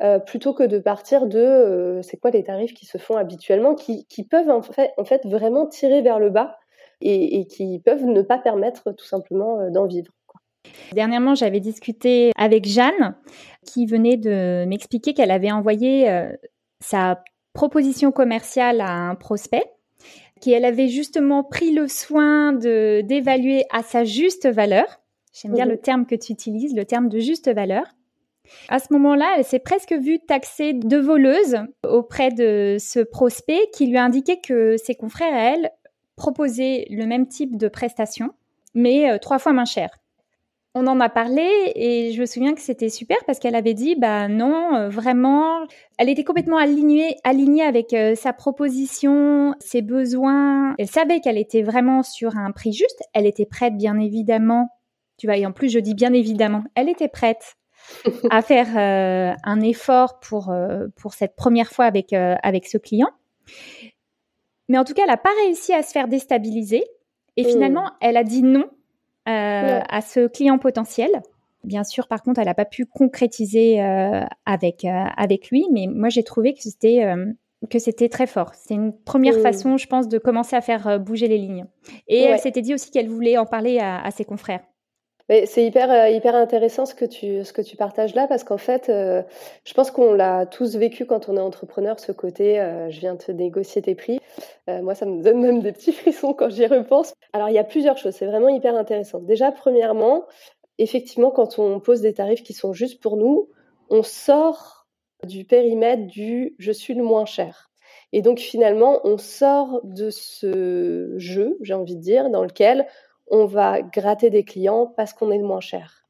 euh, 0.01 0.19
plutôt 0.19 0.53
que 0.53 0.63
de 0.63 0.79
partir 0.79 1.27
de 1.27 1.39
euh, 1.39 2.01
c'est 2.01 2.17
quoi 2.17 2.31
les 2.31 2.43
tarifs 2.43 2.73
qui 2.73 2.85
se 2.85 2.97
font 2.97 3.15
habituellement, 3.15 3.75
qui, 3.75 4.05
peuvent 4.29 4.49
en 4.49 4.63
fait, 4.63 4.91
en 4.97 5.05
fait, 5.05 5.21
vraiment 5.25 5.67
tirer 5.67 6.01
vers 6.01 6.19
le 6.19 6.31
bas 6.31 6.57
et, 7.01 7.45
qui 7.47 7.79
peuvent 7.79 8.05
ne 8.05 8.21
pas 8.21 8.37
permettre 8.37 8.91
tout 8.93 9.05
simplement 9.05 9.69
d'en 9.69 9.85
vivre. 9.85 10.11
Dernièrement, 10.93 11.35
j'avais 11.35 11.59
discuté 11.59 12.31
avec 12.37 12.65
Jeanne 12.65 13.15
qui 13.65 13.85
venait 13.85 14.17
de 14.17 14.65
m'expliquer 14.65 15.13
qu'elle 15.13 15.31
avait 15.31 15.51
envoyé 15.51 16.07
sa 16.83 17.23
proposition 17.53 18.11
commerciale 18.11 18.81
à 18.81 18.91
un 18.91 19.15
prospect 19.15 19.65
qu'elle 20.41 20.65
avait 20.65 20.89
justement 20.89 21.43
pris 21.43 21.71
le 21.71 21.87
soin 21.87 22.51
de 22.51 23.01
d'évaluer 23.01 23.63
à 23.71 23.81
sa 23.81 24.03
juste 24.03 24.47
valeur. 24.47 24.99
J'aime 25.33 25.53
bien 25.53 25.65
mhm. 25.65 25.71
le 25.71 25.77
terme 25.77 26.05
que 26.05 26.15
tu 26.15 26.33
utilises, 26.33 26.75
le 26.75 26.85
terme 26.85 27.09
de 27.09 27.19
juste 27.19 27.49
valeur. 27.49 27.85
À 28.67 28.79
ce 28.79 28.91
moment-là, 28.91 29.35
elle 29.37 29.45
s'est 29.45 29.59
presque 29.59 29.93
vue 29.93 30.19
taxée 30.19 30.73
de 30.73 30.97
voleuse 30.97 31.57
auprès 31.87 32.29
de 32.29 32.75
ce 32.79 32.99
prospect 32.99 33.69
qui 33.73 33.87
lui 33.87 33.97
a 33.97 34.03
indiqué 34.03 34.41
que 34.41 34.75
ses 34.77 34.95
confrères, 34.95 35.33
elle, 35.33 35.71
proposaient 36.17 36.85
le 36.89 37.05
même 37.05 37.27
type 37.27 37.57
de 37.57 37.67
prestation, 37.69 38.31
mais 38.75 39.09
euh, 39.09 39.17
trois 39.17 39.39
fois 39.39 39.53
moins 39.53 39.65
cher 39.65 39.89
on 40.75 40.87
en 40.87 40.99
a 40.99 41.09
parlé 41.09 41.71
et 41.75 42.11
je 42.13 42.21
me 42.21 42.25
souviens 42.25 42.55
que 42.55 42.61
c'était 42.61 42.89
super 42.89 43.17
parce 43.27 43.37
qu'elle 43.37 43.55
avait 43.55 43.75
dit 43.75 43.95
bah 43.95 44.27
non 44.27 44.75
euh, 44.75 44.89
vraiment 44.89 45.67
elle 45.99 46.09
était 46.09 46.23
complètement 46.23 46.57
alignée 46.57 47.15
alignée 47.23 47.63
avec 47.63 47.93
euh, 47.93 48.15
sa 48.15 48.33
proposition 48.33 49.53
ses 49.59 49.83
besoins. 49.83 50.73
Elle 50.79 50.87
savait 50.87 51.19
qu'elle 51.19 51.37
était 51.37 51.61
vraiment 51.61 52.01
sur 52.01 52.37
un 52.37 52.51
prix 52.51 52.73
juste. 52.73 53.03
Elle 53.13 53.27
était 53.27 53.45
prête 53.45 53.77
bien 53.77 53.99
évidemment. 53.99 54.69
Tu 55.17 55.27
vois 55.27 55.37
et 55.37 55.45
en 55.45 55.51
plus 55.51 55.69
je 55.69 55.79
dis 55.79 55.93
bien 55.93 56.11
évidemment 56.11 56.63
elle 56.73 56.89
était 56.89 57.07
prête 57.07 57.55
à 58.31 58.41
faire 58.41 58.67
euh, 58.75 59.35
un 59.43 59.61
effort 59.61 60.19
pour 60.21 60.51
pour 60.95 61.13
cette 61.13 61.35
première 61.35 61.69
fois 61.69 61.85
avec 61.85 62.13
avec 62.13 62.65
ce 62.65 62.79
client. 62.79 63.09
Mais 64.69 64.79
en 64.79 64.83
tout 64.83 64.95
cas 64.95 65.03
elle 65.03 65.09
n'a 65.09 65.17
pas 65.17 65.29
réussi 65.43 65.71
à 65.71 65.83
se 65.83 65.91
faire 65.91 66.07
déstabiliser 66.07 66.83
et 67.37 67.43
mmh. 67.43 67.47
finalement 67.47 67.91
elle 68.01 68.17
a 68.17 68.23
dit 68.23 68.41
non 68.41 68.65
euh, 69.27 69.79
à 69.87 70.01
ce 70.01 70.27
client 70.27 70.57
potentiel. 70.57 71.09
Bien 71.63 71.85
sûr, 71.85 72.07
par 72.07 72.21
contre, 72.21 72.39
elle 72.39 72.47
n'a 72.47 72.53
pas 72.53 72.65
pu 72.65 72.85
concrétiser 72.85 73.81
euh, 73.81 74.21
avec 74.45 74.83
euh, 74.83 75.05
avec 75.15 75.49
lui, 75.49 75.65
mais 75.71 75.87
moi 75.87 76.09
j'ai 76.09 76.23
trouvé 76.23 76.53
que 76.53 76.61
c'était 76.61 77.05
que 77.69 77.79
c'était 77.79 78.09
très 78.09 78.27
fort. 78.27 78.51
C'est 78.53 78.73
une 78.73 78.91
première 78.91 79.39
façon, 79.39 79.77
je 79.77 79.87
pense, 79.87 80.09
de 80.09 80.17
commencer 80.17 80.57
à 80.57 80.61
faire 80.61 80.99
bouger 80.99 81.29
les 81.29 81.37
lignes. 81.37 81.65
Et 82.07 82.23
elle 82.23 82.39
s'était 82.39 82.61
dit 82.61 82.73
aussi 82.73 82.91
qu'elle 82.91 83.07
voulait 83.07 83.37
en 83.37 83.45
parler 83.45 83.79
à, 83.79 84.11
ses 84.11 84.25
confrères. 84.25 84.59
C'est 85.29 85.65
hyper 85.65 85.89
euh, 85.89 86.09
hyper 86.09 86.35
intéressant 86.35 86.85
ce 86.85 86.93
que 86.93 87.05
tu 87.05 87.43
ce 87.45 87.53
que 87.53 87.61
tu 87.61 87.77
partages 87.77 88.13
là 88.13 88.27
parce 88.27 88.43
qu'en 88.43 88.57
fait, 88.57 88.89
euh, 88.89 89.23
je 89.63 89.73
pense 89.73 89.89
qu'on 89.89 90.13
l'a 90.13 90.45
tous 90.45 90.75
vécu 90.75 91.05
quand 91.05 91.29
on 91.29 91.37
est 91.37 91.41
entrepreneur 91.41 91.99
ce 91.99 92.11
côté 92.11 92.59
euh, 92.59 92.89
je 92.89 92.99
viens 92.99 93.15
te 93.15 93.31
négocier 93.31 93.81
tes 93.81 93.95
prix. 93.95 94.19
moi, 94.67 94.95
ça 94.95 95.05
me 95.05 95.21
donne 95.21 95.39
même 95.39 95.61
des 95.61 95.71
petits 95.71 95.91
frissons 95.93 96.33
quand 96.33 96.49
j'y 96.49 96.65
repense. 96.65 97.13
Alors 97.31 97.49
il 97.49 97.55
y 97.55 97.59
a 97.59 97.63
plusieurs 97.63 97.97
choses, 97.97 98.15
c'est 98.15 98.25
vraiment 98.25 98.49
hyper 98.49 98.75
intéressant. 98.75 99.19
Déjà, 99.19 99.51
premièrement, 99.51 100.25
effectivement, 100.77 101.31
quand 101.31 101.57
on 101.57 101.79
pose 101.79 102.01
des 102.01 102.13
tarifs 102.13 102.43
qui 102.43 102.53
sont 102.53 102.73
juste 102.73 103.01
pour 103.01 103.15
nous, 103.17 103.49
on 103.89 104.03
sort 104.03 104.87
du 105.23 105.45
périmètre 105.45 106.05
du 106.07 106.55
je 106.59 106.71
suis 106.71 106.95
le 106.95 107.03
moins 107.03 107.25
cher. 107.25 107.69
Et 108.11 108.21
donc 108.21 108.39
finalement, 108.39 108.99
on 109.05 109.17
sort 109.17 109.79
de 109.83 110.09
ce 110.09 111.13
jeu, 111.17 111.57
j'ai 111.61 111.73
envie 111.73 111.95
de 111.95 112.01
dire, 112.01 112.29
dans 112.29 112.43
lequel 112.43 112.85
on 113.33 113.45
va 113.45 113.81
gratter 113.81 114.29
des 114.29 114.45
clients 114.45 114.85
parce 114.85 115.11
qu'on 115.11 115.31
est 115.31 115.39
le 115.39 115.43
moins 115.43 115.59
cher. 115.59 116.05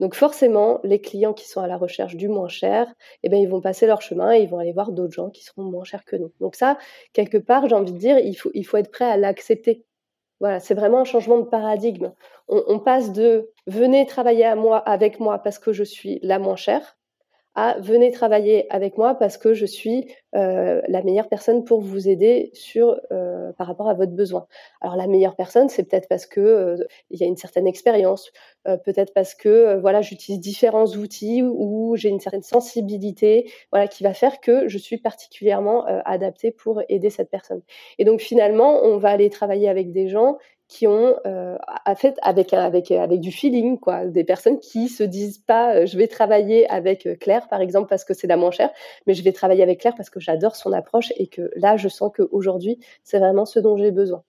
Donc 0.00 0.16
forcément, 0.16 0.80
les 0.82 1.00
clients 1.00 1.32
qui 1.32 1.48
sont 1.48 1.60
à 1.60 1.68
la 1.68 1.76
recherche 1.76 2.16
du 2.16 2.26
moins 2.28 2.48
cher, 2.48 2.92
eh 3.22 3.28
ben, 3.28 3.36
ils 3.36 3.48
vont 3.48 3.60
passer 3.60 3.86
leur 3.86 4.02
chemin 4.02 4.34
et 4.34 4.40
ils 4.40 4.48
vont 4.48 4.58
aller 4.58 4.72
voir 4.72 4.90
d'autres 4.90 5.12
gens 5.12 5.30
qui 5.30 5.44
seront 5.44 5.62
moins 5.62 5.84
chers 5.84 6.04
que 6.04 6.16
nous. 6.16 6.32
Donc 6.40 6.56
ça, 6.56 6.76
quelque 7.12 7.38
part, 7.38 7.68
j'ai 7.68 7.76
envie 7.76 7.92
de 7.92 7.98
dire, 7.98 8.18
il 8.18 8.34
faut, 8.34 8.50
il 8.54 8.64
faut 8.64 8.76
être 8.76 8.90
prêt 8.90 9.04
à 9.04 9.16
l'accepter. 9.16 9.84
Voilà, 10.40 10.58
c'est 10.58 10.74
vraiment 10.74 11.00
un 11.00 11.04
changement 11.04 11.38
de 11.38 11.44
paradigme. 11.44 12.12
On, 12.48 12.62
on, 12.66 12.80
passe 12.80 13.12
de 13.12 13.52
venez 13.68 14.04
travailler 14.06 14.44
à 14.44 14.56
moi, 14.56 14.78
avec 14.78 15.20
moi 15.20 15.38
parce 15.38 15.60
que 15.60 15.72
je 15.72 15.84
suis 15.84 16.18
la 16.22 16.40
moins 16.40 16.56
chère 16.56 16.97
venez 17.80 18.10
travailler 18.10 18.66
avec 18.72 18.98
moi 18.98 19.14
parce 19.14 19.38
que 19.38 19.54
je 19.54 19.66
suis 19.66 20.12
euh, 20.34 20.82
la 20.88 21.02
meilleure 21.02 21.28
personne 21.28 21.64
pour 21.64 21.80
vous 21.80 22.08
aider 22.08 22.50
sur 22.52 23.00
euh, 23.10 23.52
par 23.54 23.66
rapport 23.66 23.88
à 23.88 23.94
votre 23.94 24.12
besoin. 24.12 24.46
Alors 24.80 24.96
la 24.96 25.06
meilleure 25.06 25.36
personne, 25.36 25.68
c'est 25.68 25.84
peut-être 25.84 26.08
parce 26.08 26.26
que 26.26 26.40
euh, 26.40 26.76
il 27.10 27.18
y 27.18 27.24
a 27.24 27.26
une 27.26 27.36
certaine 27.36 27.66
expérience, 27.66 28.30
peut-être 28.84 29.14
parce 29.14 29.34
que 29.34 29.78
voilà, 29.80 30.02
j'utilise 30.02 30.40
différents 30.40 30.86
outils 30.86 31.42
ou 31.42 31.96
j'ai 31.96 32.10
une 32.10 32.20
certaine 32.20 32.42
sensibilité, 32.42 33.50
voilà, 33.72 33.88
qui 33.88 34.02
va 34.02 34.12
faire 34.12 34.40
que 34.40 34.68
je 34.68 34.76
suis 34.76 34.98
particulièrement 34.98 35.86
adaptée 36.04 36.50
pour 36.50 36.82
aider 36.90 37.08
cette 37.08 37.30
personne. 37.30 37.62
Et 37.98 38.04
donc 38.04 38.20
finalement, 38.20 38.82
on 38.82 38.98
va 38.98 39.08
aller 39.08 39.30
travailler 39.30 39.70
avec 39.70 39.90
des 39.90 40.08
gens 40.08 40.36
qui 40.68 40.86
ont 40.86 41.16
euh, 41.26 41.56
fait 41.96 42.16
avec 42.22 42.52
avec 42.52 42.90
avec 42.90 43.20
du 43.20 43.32
feeling 43.32 43.78
quoi. 43.78 44.04
Des 44.04 44.24
personnes 44.24 44.60
qui 44.60 44.88
se 44.88 45.02
disent 45.02 45.38
pas 45.38 45.74
euh, 45.74 45.86
je 45.86 45.96
vais 45.96 46.06
travailler 46.06 46.68
avec 46.68 47.06
euh, 47.06 47.16
Claire 47.16 47.48
par 47.48 47.62
exemple 47.62 47.88
parce 47.88 48.04
que 48.04 48.12
c'est 48.12 48.26
la 48.26 48.36
moins 48.36 48.50
chère 48.50 48.70
mais 49.06 49.14
je 49.14 49.24
vais 49.24 49.32
travailler 49.32 49.62
avec 49.62 49.80
Claire 49.80 49.94
parce 49.96 50.10
que 50.10 50.20
j'adore 50.20 50.56
son 50.56 50.72
approche 50.72 51.12
et 51.16 51.26
que 51.26 51.50
là 51.56 51.78
je 51.78 51.88
sens 51.88 52.12
qu'aujourd'hui 52.14 52.78
c'est 53.02 53.18
vraiment 53.18 53.46
ce 53.46 53.58
dont 53.58 53.76
j'ai 53.78 53.90
besoin. 53.90 54.22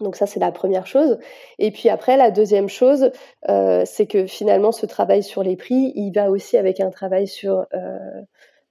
Donc 0.00 0.16
ça 0.16 0.26
c'est 0.26 0.40
la 0.40 0.52
première 0.52 0.86
chose. 0.86 1.18
Et 1.58 1.70
puis 1.72 1.88
après 1.88 2.16
la 2.16 2.30
deuxième 2.30 2.68
chose 2.68 3.10
c'est 3.46 4.06
que 4.06 4.26
finalement 4.26 4.72
ce 4.72 4.86
travail 4.86 5.22
sur 5.22 5.42
les 5.42 5.56
prix 5.56 5.92
il 5.96 6.12
va 6.12 6.30
aussi 6.30 6.56
avec 6.56 6.80
un 6.80 6.90
travail 6.90 7.26
sur 7.26 7.66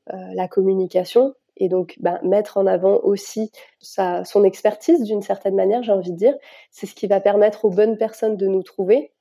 la 0.08 0.48
communication 0.48 1.34
et 1.58 1.70
donc 1.70 1.96
ben, 2.00 2.20
mettre 2.24 2.58
en 2.58 2.66
avant 2.66 3.00
aussi 3.04 3.52
sa, 3.80 4.24
son 4.26 4.44
expertise 4.44 5.04
d'une 5.04 5.22
certaine 5.22 5.56
manière, 5.56 5.84
j'ai 5.84 5.92
envie 5.92 6.12
de 6.12 6.18
dire, 6.18 6.36
c'est 6.72 6.86
ce 6.86 6.96
qui 6.96 7.08
va 7.08 7.20
permettre 7.20 7.66
aux 7.66 7.70
bonnes 7.70 7.98
personnes 7.98 8.38
de 8.38 8.48
nous 8.48 8.64
trouver. 8.64 9.12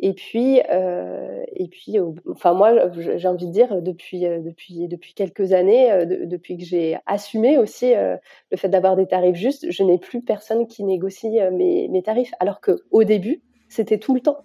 Et 0.00 0.12
puis, 0.12 0.60
euh, 0.70 1.42
et 1.56 1.66
puis, 1.66 1.96
enfin 2.30 2.52
moi, 2.52 2.88
j'ai 2.96 3.26
envie 3.26 3.46
de 3.46 3.52
dire 3.52 3.82
depuis 3.82 4.26
euh, 4.26 4.38
depuis 4.38 4.86
depuis 4.86 5.12
quelques 5.12 5.52
années, 5.52 5.90
euh, 5.90 6.04
depuis 6.06 6.56
que 6.56 6.64
j'ai 6.64 6.98
assumé 7.06 7.58
aussi 7.58 7.94
le 7.94 8.56
fait 8.56 8.68
d'avoir 8.68 8.94
des 8.94 9.06
tarifs 9.06 9.34
justes, 9.34 9.70
je 9.70 9.82
n'ai 9.82 9.98
plus 9.98 10.22
personne 10.22 10.68
qui 10.68 10.84
négocie 10.84 11.40
mes, 11.52 11.88
mes 11.88 12.02
tarifs, 12.02 12.32
alors 12.38 12.60
que 12.60 12.84
au 12.92 13.02
début, 13.02 13.42
c'était 13.68 13.98
tout 13.98 14.14
le 14.14 14.20
temps. 14.20 14.38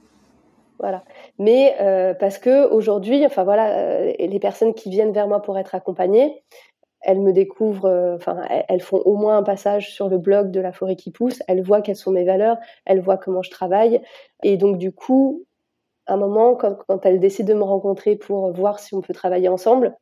Voilà. 0.80 1.04
Mais 1.38 1.76
parce 2.20 2.40
que 2.40 2.68
aujourd'hui, 2.70 3.24
enfin 3.26 3.44
voilà, 3.44 4.12
les 4.12 4.40
personnes 4.40 4.74
qui 4.74 4.90
viennent 4.90 5.14
vers 5.14 5.28
moi 5.28 5.42
pour 5.42 5.58
être 5.60 5.76
accompagnées, 5.76 6.44
elles 7.04 7.20
me 7.20 7.34
découvrent, 7.34 7.86
euh, 7.86 8.16
enfin, 8.16 8.42
elles 8.68 8.82
font 8.82 8.98
au 8.98 9.16
moins 9.16 9.38
un 9.38 9.44
passage 9.44 9.94
sur 9.94 10.10
le 10.10 10.18
blog 10.18 10.52
de 10.52 10.60
la 10.60 10.72
forêt 10.72 10.96
qui 10.96 11.12
pousse, 11.12 11.42
elles 11.48 11.62
voient 11.62 11.82
quelles 11.82 11.96
sont 11.98 12.12
mes 12.12 12.24
valeurs, 12.24 12.58
elles 12.86 13.02
voient 13.02 13.18
comment 13.18 13.42
je 13.42 13.52
travaille. 13.52 14.02
Et 14.42 14.58
donc, 14.58 14.78
du 14.78 14.92
coup, 14.92 15.46
à 16.08 16.14
un 16.14 16.18
moment, 16.18 16.56
quand, 16.56 17.06
elles 17.06 17.20
décident 17.20 17.54
de 17.54 17.60
me 17.60 17.64
rencontrer 17.64 18.16
pour 18.16 18.52
voir 18.54 18.80
si 18.80 18.96
on 18.96 19.02
peut 19.02 19.14
travailler 19.14 19.50
ensemble, 19.50 19.96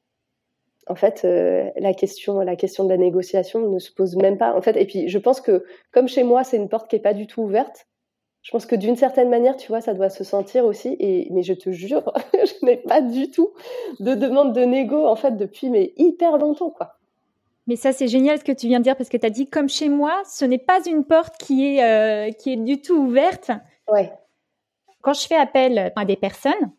en 0.87 0.95
fait, 0.95 1.21
euh, 1.25 1.69
la 1.77 1.93
question, 1.93 2.39
la 2.39 2.55
question 2.55 2.83
de 2.83 2.89
la 2.89 2.97
négociation 2.97 3.69
ne 3.69 3.79
se 3.79 3.91
pose 3.91 4.15
même 4.15 4.37
pas. 4.37 4.55
En 4.55 4.61
fait, 4.61 4.75
et 4.77 4.85
puis, 4.85 5.09
je 5.09 5.17
pense 5.17 5.41
que, 5.41 5.63
comme 5.91 6.07
chez 6.07 6.23
moi, 6.23 6.43
c'est 6.43 6.57
une 6.57 6.69
porte 6.69 6.89
qui 6.89 6.95
est 6.95 6.99
pas 6.99 7.13
du 7.13 7.27
tout 7.27 7.41
ouverte. 7.41 7.87
Je 8.41 8.51
pense 8.51 8.65
que 8.65 8.75
d'une 8.75 8.95
certaine 8.95 9.29
manière, 9.29 9.55
tu 9.55 9.67
vois, 9.67 9.81
ça 9.81 9.93
doit 9.93 10.09
se 10.09 10.23
sentir 10.23 10.65
aussi. 10.65 10.95
Et 10.99 11.27
mais 11.31 11.43
je 11.43 11.53
te 11.53 11.71
jure, 11.71 12.11
je 12.33 12.65
n'ai 12.65 12.77
pas 12.77 13.01
du 13.01 13.29
tout 13.29 13.51
de 13.99 14.15
demande 14.15 14.53
de 14.53 14.61
négo 14.61 15.05
en 15.05 15.15
fait 15.15 15.37
depuis 15.37 15.69
mais 15.69 15.93
hyper 15.97 16.37
longtemps 16.37 16.71
quoi. 16.71 16.97
Mais 17.67 17.75
ça 17.75 17.91
c'est 17.93 18.07
génial 18.07 18.39
ce 18.39 18.43
que 18.43 18.51
tu 18.51 18.67
viens 18.67 18.79
de 18.79 18.83
dire 18.83 18.97
parce 18.97 19.09
que 19.09 19.17
tu 19.17 19.25
as 19.25 19.29
dit 19.29 19.47
comme 19.47 19.69
chez 19.69 19.89
moi, 19.89 20.21
ce 20.25 20.45
n'est 20.45 20.57
pas 20.57 20.79
une 20.87 21.05
porte 21.05 21.37
qui 21.37 21.75
est 21.75 21.83
euh, 21.83 22.31
qui 22.31 22.53
est 22.53 22.57
du 22.57 22.81
tout 22.81 22.95
ouverte. 22.95 23.51
Ouais. 23.87 24.11
Quand 25.01 25.13
je 25.13 25.27
fais 25.27 25.35
appel 25.35 25.93
à 25.95 26.05
des 26.05 26.15
personnes 26.15 26.71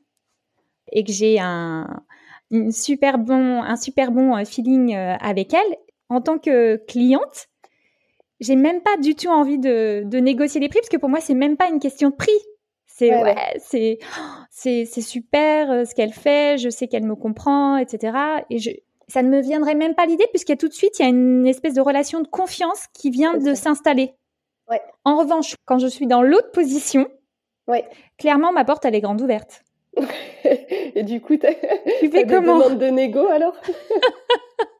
et 0.90 1.04
que 1.04 1.12
j'ai 1.12 1.38
un 1.38 2.02
une 2.50 2.73
super 2.73 3.19
bon 3.19 3.62
un 3.62 3.76
super 3.76 4.11
bon 4.11 4.37
euh, 4.37 4.45
feeling 4.45 4.95
euh, 4.95 5.14
avec 5.21 5.54
elles 5.54 5.76
en 6.09 6.21
tant 6.21 6.38
que 6.38 6.76
cliente, 6.76 7.49
j'ai 8.42 8.56
même 8.56 8.80
pas 8.80 8.96
du 8.96 9.14
tout 9.14 9.28
envie 9.28 9.58
de, 9.58 10.02
de 10.04 10.18
négocier 10.18 10.61
les 10.61 10.68
prix 10.68 10.80
parce 10.80 10.88
que 10.88 10.96
pour 10.96 11.08
moi 11.08 11.20
c'est 11.20 11.34
même 11.34 11.56
pas 11.56 11.68
une 11.68 11.78
question 11.78 12.11
de 12.11 12.14
prix. 12.14 12.38
C'est 12.87 13.11
ouais, 13.11 13.37
c'est 13.58 13.99
c'est 14.50 14.84
c'est 14.84 15.00
super 15.00 15.70
euh, 15.70 15.84
ce 15.84 15.94
qu'elle 15.94 16.12
fait, 16.12 16.58
je 16.58 16.68
sais 16.68 16.88
qu'elle 16.88 17.04
me 17.04 17.14
comprend, 17.14 17.78
etc. 17.78 18.16
Et 18.50 18.58
je 18.58 18.70
ça 19.08 19.22
ne 19.22 19.28
me 19.28 19.40
viendrait 19.40 19.75
même 19.75 19.94
pas 19.94 20.06
l'idée 20.06 20.26
puisqu'il 20.30 20.52
y 20.52 20.54
a 20.54 20.58
tout 20.58 20.68
de 20.68 20.75
suite 20.75 20.99
il 20.99 21.02
y 21.02 21.04
a 21.06 21.08
une 21.08 21.46
espèce 21.46 21.75
de 21.75 21.80
relation 21.80 22.20
de 22.20 22.28
confiance 22.28 22.87
qui 22.92 23.11
vient 23.11 23.37
de 23.38 23.54
s'installer. 23.54 24.14
Ouais. 24.68 24.80
En 25.04 25.16
revanche, 25.16 25.54
quand 25.64 25.78
je 25.78 25.87
suis 25.87 26.06
dans 26.06 26.22
l'autre 26.22 26.50
position, 26.50 27.08
ouais. 27.68 27.84
clairement 28.18 28.52
ma 28.52 28.64
porte 28.64 28.84
elle 28.84 28.94
est 28.94 29.00
grande 29.00 29.20
ouverte. 29.20 29.62
Et 30.94 31.02
du 31.02 31.20
coup, 31.20 31.37
tu 31.37 32.11
fais 32.11 32.26
comment? 32.26 32.70
de 32.70 32.87
négo 32.87 33.26
alors? 33.26 33.54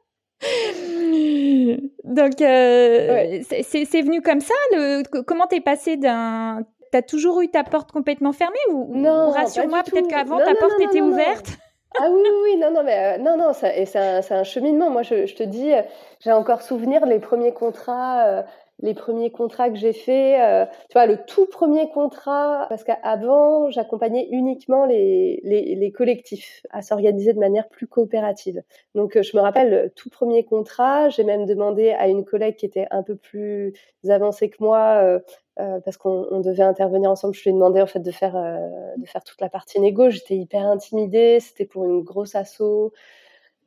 Donc, 2.05 2.41
euh, 2.41 3.41
c'est 3.63 4.03
venu 4.03 4.23
comme 4.23 4.41
ça 4.41 4.55
le, 4.73 5.03
Comment 5.23 5.47
t'es 5.47 5.61
passé 5.61 5.97
d'un... 5.97 6.63
T'as 6.91 7.03
toujours 7.03 7.41
eu 7.41 7.49
ta 7.49 7.65
porte 7.65 7.91
complètement 7.91 8.33
fermée 8.33 8.59
ou, 8.71 8.95
non, 8.95 9.31
rassure-moi, 9.31 9.83
peut-être 9.83 10.09
qu'avant 10.09 10.37
ta 10.39 10.55
porte 10.55 10.79
était 10.79 11.01
ouverte? 11.01 11.57
Ah 11.99 12.09
oui, 12.11 12.21
oui, 12.43 12.57
non, 12.59 12.71
non, 12.71 12.83
mais 12.85 13.17
euh, 13.17 13.23
non, 13.23 13.39
non, 13.39 13.53
ça, 13.53 13.75
et 13.75 13.87
c'est 13.87 13.99
un, 13.99 14.21
un, 14.31 14.45
cheminement. 14.45 14.91
Moi, 14.91 15.03
je, 15.03 15.27
je 15.27 15.35
te 15.35 15.43
dis, 15.43 15.73
euh, 15.73 15.83
j'ai 16.21 16.33
encore 16.33 16.61
souvenir 16.61 17.07
les 17.07 17.19
premiers 17.19 17.55
contrats 17.55 18.45
les 18.83 18.95
premiers 18.95 19.31
contrats 19.31 19.71
que 19.71 19.77
j'ai 19.77 19.93
faits, 19.93 20.41
euh, 20.41 20.67
tu 20.91 20.95
vois, 20.95 21.07
le 21.07 21.25
tout 21.25 21.47
premier 21.47 21.89
contrat, 21.91 22.67
parce 22.69 22.83
qu'avant, 22.83 23.71
j'accompagnais 23.71 24.29
uniquement 24.31 24.85
les, 24.87 25.93
collectifs 25.97 26.67
à 26.71 26.83
s'organiser 26.83 27.33
de 27.33 27.39
manière 27.39 27.69
plus 27.69 27.87
coopérative. 27.87 28.63
Donc, 28.95 29.17
euh, 29.17 29.23
je 29.23 29.37
me 29.37 29.43
rappelle, 29.43 29.71
le 29.71 29.91
tout 29.91 30.11
premier 30.11 30.45
contrat, 30.45 31.09
j'ai 31.11 31.23
même 31.23 31.47
demandé 31.47 31.91
à 31.91 32.09
une 32.09 32.25
collègue 32.25 32.57
qui 32.57 32.67
était 32.67 32.89
un 32.91 33.05
peu 33.05 33.15
plus 33.15 33.73
avancée 34.09 34.51
que 34.51 34.57
moi, 34.59 35.21
euh, 35.59 35.81
parce 35.85 35.97
qu'on 35.97 36.41
devait 36.41 36.65
intervenir 36.65 37.11
ensemble, 37.11 37.35
je 37.35 37.43
lui 37.43 37.51
ai 37.51 37.53
demandé 37.53 37.81
en 37.81 37.87
fait 37.87 38.01
de 38.01 38.11
faire, 38.11 38.33
de 38.33 39.07
faire 39.07 39.23
toute 39.23 39.41
la 39.41 39.49
partie 39.49 39.79
négo. 39.81 40.11
J'étais 40.11 40.35
hyper 40.35 40.67
intimidée, 40.67 41.39
c'était 41.41 41.67
pour 41.67 41.85
une 41.85 42.03
grosse 42.03 42.35
asso. 42.35 42.93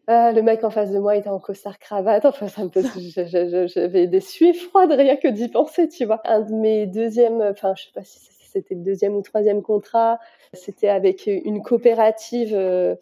Ah, 0.07 0.31
le 0.31 0.41
mec 0.43 0.63
en 0.63 0.69
face 0.69 0.91
de 0.91 0.99
moi 0.99 1.15
était 1.15 1.29
en 1.29 1.39
costard 1.39 1.79
cravate. 1.79 2.25
Enfin, 2.25 2.47
ça 2.47 2.63
me 2.63 2.69
j'avais 3.67 4.07
des 4.07 4.21
suées 4.21 4.53
froides 4.53 4.91
rien 4.91 5.15
que 5.15 5.27
d'y 5.27 5.47
penser, 5.47 5.87
tu 5.87 6.05
vois. 6.05 6.21
Un 6.25 6.41
de 6.41 6.53
mes 6.53 6.85
deuxièmes, 6.85 7.41
enfin, 7.41 7.73
je 7.75 7.83
sais 7.85 7.91
pas 7.93 8.03
si 8.03 8.19
c'était 8.55 8.75
le 8.75 8.81
deuxième 8.81 9.15
ou 9.15 9.21
troisième 9.21 9.61
contrat, 9.61 10.19
c'était 10.53 10.87
avec 10.87 11.27
une 11.27 11.61
coopérative 11.61 12.53
euh, 12.53 12.95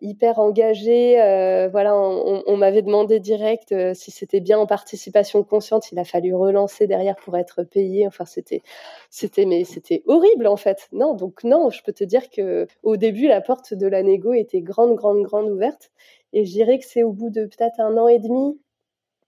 hyper 0.00 0.38
engagée. 0.38 1.20
Euh, 1.20 1.68
voilà, 1.70 1.96
on, 1.96 2.56
m'avait 2.56 2.82
demandé 2.82 3.20
direct 3.20 3.72
euh, 3.72 3.94
si 3.94 4.10
c'était 4.10 4.40
bien 4.40 4.58
en 4.58 4.66
participation 4.66 5.42
consciente. 5.42 5.90
Il 5.92 5.98
a 5.98 6.04
fallu 6.04 6.34
relancer 6.34 6.86
derrière 6.86 7.16
pour 7.16 7.36
être 7.36 7.62
payé. 7.62 8.06
Enfin, 8.06 8.24
c'était, 8.24 8.62
c'était, 9.10 9.46
mais 9.46 9.64
c'était 9.64 10.02
horrible 10.06 10.46
en 10.46 10.56
fait. 10.56 10.88
Non, 10.92 11.14
donc 11.14 11.44
non, 11.44 11.70
je 11.70 11.82
peux 11.82 11.92
te 11.92 12.04
dire 12.04 12.30
que 12.30 12.66
au 12.82 12.96
début, 12.96 13.28
la 13.28 13.40
porte 13.40 13.74
de 13.74 13.86
la 13.86 14.02
négo 14.02 14.32
était 14.32 14.62
grande, 14.62 14.94
grande, 14.94 15.22
grande 15.22 15.50
ouverte. 15.50 15.90
Et 16.32 16.44
je 16.44 16.52
dirais 16.52 16.78
que 16.78 16.84
c'est 16.86 17.04
au 17.04 17.12
bout 17.12 17.30
de 17.30 17.46
peut-être 17.46 17.80
un 17.80 17.96
an 17.96 18.08
et 18.08 18.18
demi, 18.18 18.58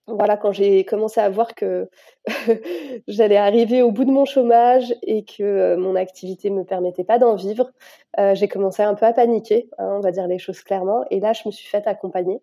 voilà, 0.08 0.36
quand 0.36 0.52
j'ai 0.52 0.84
commencé 0.84 1.20
à 1.20 1.28
voir 1.28 1.54
que 1.54 1.88
j'allais 3.08 3.36
arriver 3.36 3.82
au 3.82 3.90
bout 3.90 4.04
de 4.04 4.10
mon 4.10 4.24
chômage 4.24 4.94
et 5.02 5.24
que 5.24 5.42
euh, 5.42 5.76
mon 5.76 5.96
activité 5.96 6.48
me 6.50 6.64
permettait 6.64 7.02
pas 7.02 7.18
d'en 7.18 7.34
vivre, 7.34 7.72
euh, 8.20 8.34
j'ai 8.36 8.46
commencé 8.46 8.82
un 8.82 8.94
peu 8.94 9.04
à 9.04 9.12
paniquer, 9.12 9.68
hein, 9.78 9.94
on 9.96 10.00
va 10.00 10.12
dire 10.12 10.28
les 10.28 10.38
choses 10.38 10.60
clairement. 10.60 11.04
Et 11.10 11.18
là, 11.18 11.32
je 11.32 11.42
me 11.46 11.50
suis 11.50 11.66
faite 11.68 11.88
accompagner. 11.88 12.40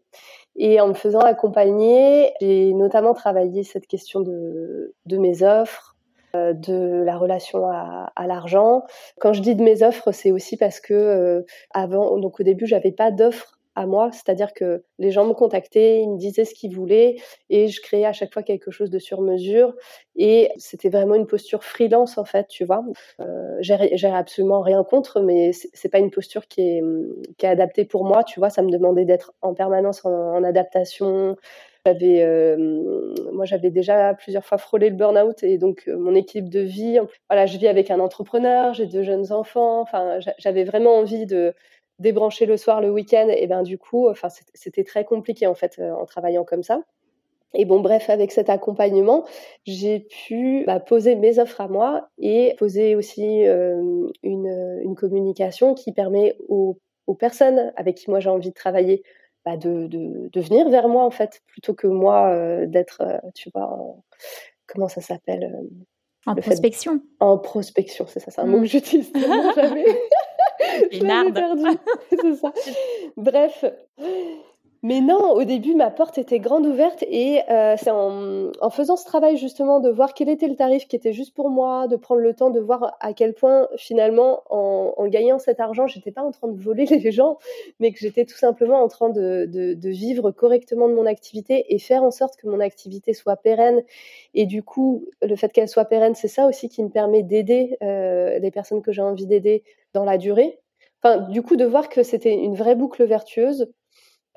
Et 0.58 0.82
en 0.82 0.89
me 0.89 0.93
faisant 0.93 1.22
accompagner, 1.22 2.34
j'ai 2.41 2.74
notamment 2.74 3.13
travaillé 3.13 3.63
cette 3.63 3.88
question 3.88 4.20
de, 4.20 4.93
mes 5.10 5.41
offres, 5.41 5.96
de 6.34 7.03
la 7.03 7.17
relation 7.17 7.65
à, 7.70 8.12
à 8.15 8.27
l'argent. 8.27 8.84
Quand 9.20 9.34
je 9.34 9.41
dis 9.41 9.55
de 9.55 9.63
mes 9.63 9.84
offres, 9.84 10.12
c'est 10.12 10.32
aussi 10.32 10.58
parce 10.58 10.79
que 10.79 11.46
avant, 11.72 12.17
donc 12.20 12.39
au 12.39 12.43
début, 12.43 12.67
j'avais 12.67 12.91
pas 12.91 13.10
d'offres 13.10 13.60
à 13.75 13.86
moi, 13.86 14.12
c'est-à-dire 14.12 14.53
que 14.53 14.84
les 15.00 15.12
gens 15.12 15.25
me 15.25 15.34
contactaient, 15.34 16.01
ils 16.01 16.10
me 16.10 16.18
disaient 16.18 16.46
ce 16.46 16.53
qu'ils 16.53 16.75
voulaient 16.75 17.15
et 17.50 17.68
je 17.68 17.82
créais 17.82 18.06
à 18.06 18.13
chaque 18.13 18.34
fois 18.34 18.44
quelque 18.44 18.72
chose 18.72 18.89
de 18.89 19.00
sur 19.00 19.22
mesure 19.22 19.74
et 20.15 20.50
c'était 20.58 20.89
vraiment 20.89 21.15
une 21.15 21.25
posture 21.25 21.63
freelance 21.63 22.18
en 22.18 22.25
fait, 22.25 22.48
tu 22.48 22.65
vois. 22.65 22.84
Euh, 23.20 23.58
j'ai 23.62 24.08
absolument 24.08 24.62
rien 24.62 24.84
contre, 24.84 25.22
mais 25.22 25.51
c'est 25.53 25.89
pas 25.89 26.00
une 26.00 26.12
posture 26.12 26.48
qui 26.48 26.62
est, 26.62 26.84
qui 27.38 27.46
est 27.46 27.50
adaptée 27.50 27.86
pour 27.86 28.06
moi, 28.06 28.24
tu 28.24 28.39
vois. 28.39 28.50
Ça 28.50 28.62
me 28.62 28.70
demandait 28.70 29.06
d'être 29.06 29.34
en 29.42 29.53
permanence 29.53 30.06
en, 30.06 30.44
adaptation. 30.44 31.36
J'avais, 31.86 32.22
euh, 32.22 33.13
moi, 33.34 33.46
j'avais 33.46 33.70
déjà 33.70 34.13
plusieurs 34.13 34.46
fois 34.46 34.58
frôlé 34.58 34.89
le 34.89 34.96
burn-out 34.96 35.44
et 35.44 35.58
donc 35.58 35.84
euh, 35.88 35.98
mon 35.98 36.15
équilibre 36.15 36.50
de 36.50 36.62
vie. 36.62 37.00
Voilà, 37.30 37.46
je 37.46 37.58
vis 37.58 37.68
avec 37.68 37.92
un 37.92 38.00
entrepreneur, 38.00 38.74
j'ai 38.74 38.86
deux 38.86 39.03
jeunes 39.03 39.32
enfants. 39.34 39.82
Enfin, 39.82 40.20
j'avais 40.38 40.63
vraiment 40.63 40.96
envie 40.98 41.25
de 41.25 41.53
débrancher 42.00 42.46
le 42.46 42.58
soir, 42.58 42.82
le 42.82 42.92
week-end, 42.92 43.28
et 43.30 43.48
ben 43.48 43.64
du 43.64 43.78
coup, 43.78 44.10
enfin, 44.10 44.28
c'était 44.54 44.84
très 44.84 45.06
compliqué 45.06 45.48
en 45.48 45.56
fait 45.56 45.78
euh, 45.80 45.92
en 45.94 46.06
travaillant 46.06 46.44
comme 46.44 46.64
ça. 46.64 46.82
Et 47.56 47.66
bon, 47.66 47.82
bref, 47.82 48.10
avec 48.10 48.32
cet 48.32 48.50
accompagnement, 48.50 49.26
j'ai 49.66 50.00
pu 50.00 50.64
bah, 50.66 50.80
poser 50.80 51.16
mes 51.16 51.38
offres 51.38 51.62
à 51.62 51.68
moi 51.68 52.10
et 52.18 52.56
poser 52.58 52.96
aussi 52.96 53.46
euh, 53.46 54.10
une, 54.24 54.80
une, 54.84 54.96
communication 54.96 55.76
qui 55.76 55.92
permet 55.92 56.36
aux, 56.50 56.80
aux, 57.06 57.14
personnes 57.14 57.72
avec 57.76 57.98
qui 57.98 58.10
moi 58.10 58.20
j'ai 58.20 58.32
envie 58.32 58.50
de 58.50 58.56
travailler 58.56 59.04
bah, 59.46 59.56
de, 59.56 59.86
de, 59.86 60.30
de, 60.34 60.42
venir 60.42 60.68
vers 60.70 60.88
moi 60.88 61.04
en 61.04 61.12
fait, 61.12 61.44
plutôt 61.46 61.76
que 61.76 61.86
moi 61.86 62.30
euh, 62.32 62.66
d'être, 62.66 63.04
tu 63.36 63.52
vois, 63.54 63.78
comment 64.66 64.88
ça 64.88 65.02
s'appelle 65.02 65.56
En 66.26 66.34
prospection. 66.34 67.02
En 67.20 67.38
prospection, 67.38 68.08
c'est 68.08 68.20
ça, 68.20 68.32
c'est 68.32 68.42
un 68.42 68.46
mot 68.46 68.58
que 68.58 68.64
mmh. 68.64 68.66
j'utilise 68.66 69.14
jamais. 69.56 69.86
C'est 72.10 72.36
ça. 72.36 72.53
Bref. 73.17 73.65
Mais 74.86 75.00
non, 75.00 75.32
au 75.32 75.46
début, 75.46 75.75
ma 75.75 75.89
porte 75.89 76.17
était 76.17 76.39
grande 76.39 76.65
ouverte 76.65 77.05
et 77.08 77.39
euh, 77.50 77.75
c'est 77.77 77.89
en, 77.89 78.51
en, 78.60 78.70
faisant 78.70 78.98
ce 78.98 79.05
travail 79.05 79.38
justement 79.38 79.79
de 79.79 79.89
voir 79.89 80.13
quel 80.13 80.27
était 80.27 80.50
le 80.50 80.58
tarif 80.58 80.89
qui 80.89 80.98
était 80.98 81.13
juste 81.13 81.34
pour 81.34 81.50
moi, 81.50 81.88
de 81.88 81.96
prendre 81.96 82.20
le 82.20 82.34
temps 82.34 82.50
de 82.50 82.60
voir 82.60 82.98
à 83.00 83.13
quel 83.13 83.34
point 83.34 83.70
finalement, 83.77 84.43
en, 84.50 84.93
en 84.98 85.08
gagnant 85.08 85.39
cet 85.39 85.62
argent, 85.62 85.88
j'étais 85.88 86.12
pas 86.12 86.22
en 86.22 86.32
train 86.32 86.50
de 86.50 86.62
voler 86.62 86.84
les 86.86 87.12
gens, 87.13 87.38
mais 87.79 87.93
que 87.93 88.00
j'étais 88.00 88.25
tout 88.25 88.36
simplement 88.36 88.84
en 88.84 88.89
train 88.89 89.08
de, 89.08 89.46
de, 89.50 89.74
de, 89.74 89.89
vivre 89.89 90.32
correctement 90.32 90.89
de 90.89 90.93
mon 90.93 91.05
activité 91.05 91.74
et 91.74 91.79
faire 91.79 92.03
en 92.03 92.12
sorte 92.12 92.36
que 92.36 92.48
mon 92.50 92.60
activité 92.60 93.13
soit 93.13 93.38
pérenne. 93.38 93.84
Et 94.34 94.46
du 94.46 94.63
coup, 94.63 95.05
le 95.22 95.38
fait 95.38 95.53
qu'elle 95.53 95.70
soit 95.70 95.86
pérenne, 95.86 96.13
c'est 96.13 96.27
ça 96.27 96.46
aussi 96.46 96.67
qui 96.67 96.84
me 96.84 96.89
permet 96.89 97.24
d'aider 97.24 97.77
euh, 97.82 98.38
les 98.38 98.51
personnes 98.51 98.82
que 98.82 98.91
j'ai 98.91 99.01
envie 99.01 99.27
d'aider 99.27 99.63
dans 99.94 100.06
la 100.06 100.18
durée. 100.18 100.60
Enfin, 101.02 101.18
du 101.30 101.42
coup, 101.42 101.56
de 101.56 101.66
voir 101.66 101.90
que 101.90 102.04
c'était 102.04 102.34
une 102.34 102.56
vraie 102.56 102.76
boucle 102.76 103.04
vertueuse. 103.04 103.72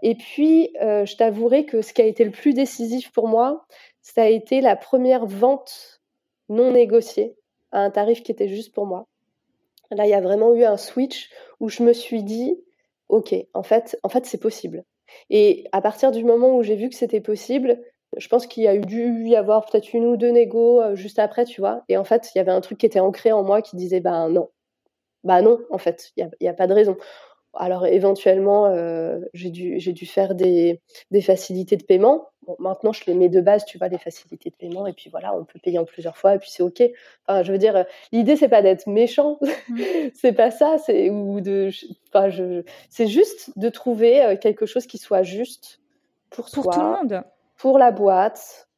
Et 0.03 0.15
puis, 0.15 0.71
euh, 0.83 1.07
je 1.07 1.17
t'avouerai 1.17 1.65
que 1.65 1.81
ce 1.83 1.93
qui 1.93 2.03
a 2.03 2.07
été 2.07 2.25
le 2.25 2.31
plus 2.31 2.53
décisif 2.53 3.13
pour 3.13 3.29
moi, 3.29 3.67
ça 4.03 4.23
a 4.23 4.29
été 4.29 4.61
la 4.61 4.77
première 4.77 5.27
vente 5.27 6.03
non 6.49 6.73
négociée 6.73 7.37
à 7.73 7.81
un 7.81 7.91
tarif 7.91 8.23
qui 8.23 8.33
était 8.33 8.49
juste 8.49 8.75
pour 8.75 8.87
moi. 8.87 9.07
Là, 9.91 10.07
il 10.07 10.11
y 10.11 10.15
a 10.15 10.21
vraiment 10.21 10.55
eu 10.55 10.65
un 10.65 10.77
switch 10.77 11.31
où 11.61 11.69
je 11.69 11.83
me 11.83 11.93
suis 11.93 12.23
dit, 12.23 12.61
ok, 13.09 13.35
en 13.55 13.63
fait, 13.63 13.99
en 14.03 14.09
fait, 14.09 14.27
c'est 14.27 14.41
possible. 14.41 14.85
Et 15.31 15.65
à 15.73 15.81
partir 15.81 16.11
du 16.11 16.25
moment 16.25 16.57
où 16.57 16.63
j'ai 16.63 16.77
vu 16.77 16.89
que 16.89 16.95
c'était 16.95 17.21
possible, 17.21 17.81
je 18.17 18.29
pense 18.29 18.47
qu'il 18.47 18.63
y 18.65 18.69
a 18.69 18.77
dû 18.77 19.27
y 19.27 19.37
avoir 19.37 19.67
peut-être 19.67 19.93
une 19.93 20.07
ou 20.07 20.17
deux 20.17 20.31
négos 20.31 20.81
euh, 20.81 20.95
juste 20.95 21.19
après, 21.19 21.45
tu 21.45 21.61
vois. 21.61 21.85
Et 21.89 21.97
en 21.97 22.05
fait, 22.05 22.31
il 22.35 22.39
y 22.39 22.41
avait 22.41 22.53
un 22.53 22.61
truc 22.61 22.79
qui 22.79 22.87
était 22.87 23.01
ancré 23.01 23.33
en 23.33 23.43
moi 23.43 23.63
qui 23.63 23.77
disait, 23.77 24.01
ben 24.01 24.29
non, 24.29 24.49
bah 25.27 25.43
non, 25.43 25.59
en 25.71 25.79
fait, 25.79 26.13
il 26.17 26.31
n'y 26.41 26.49
a, 26.49 26.53
a, 26.53 26.55
pas 26.55 26.69
de 26.69 26.73
raison. 26.73 26.97
Alors 27.53 27.87
éventuellement, 27.87 28.67
euh, 28.67 29.19
j'ai 29.35 29.51
dû, 29.51 29.79
dû, 29.79 30.07
faire 30.07 30.35
des, 30.35 30.81
des, 31.11 31.21
facilités 31.21 31.77
de 31.77 31.83
paiement. 31.83 32.29
Bon, 32.47 32.55
maintenant, 32.61 32.93
je 32.93 33.03
les 33.07 33.15
mets 33.15 33.29
de 33.29 33.41
base, 33.41 33.65
tu 33.65 33.77
vois, 33.79 33.89
des 33.89 33.99
facilités 33.99 34.51
de 34.51 34.55
paiement, 34.55 34.87
et 34.87 34.93
puis 34.93 35.11
voilà, 35.11 35.35
on 35.35 35.45
peut 35.45 35.59
payer 35.59 35.79
en 35.79 35.85
plusieurs 35.85 36.17
fois, 36.17 36.35
et 36.35 36.39
puis 36.39 36.51
c'est 36.51 36.63
ok. 36.63 36.83
Enfin, 37.27 37.43
je 37.43 37.51
veux 37.51 37.59
dire, 37.59 37.85
l'idée 38.13 38.37
c'est 38.37 38.49
pas 38.49 38.63
d'être 38.63 38.87
méchant, 38.87 39.39
mmh. 39.69 39.79
c'est 40.15 40.33
pas 40.33 40.51
ça, 40.51 40.77
c'est 40.79 41.11
ou 41.11 41.41
de, 41.41 41.71
enfin, 42.09 42.29
je, 42.29 42.63
c'est 42.89 43.09
juste 43.09 43.51
de 43.59 43.69
trouver 43.69 44.23
euh, 44.23 44.37
quelque 44.37 44.67
chose 44.67 44.87
qui 44.87 44.99
soit 44.99 45.25
juste 45.25 45.81
pour, 46.31 46.47
pour 46.53 46.71
tout 46.73 46.79
le 46.79 46.87
monde, 46.87 47.25
pour 47.57 47.79
la 47.79 47.91
boîte, 47.91 48.69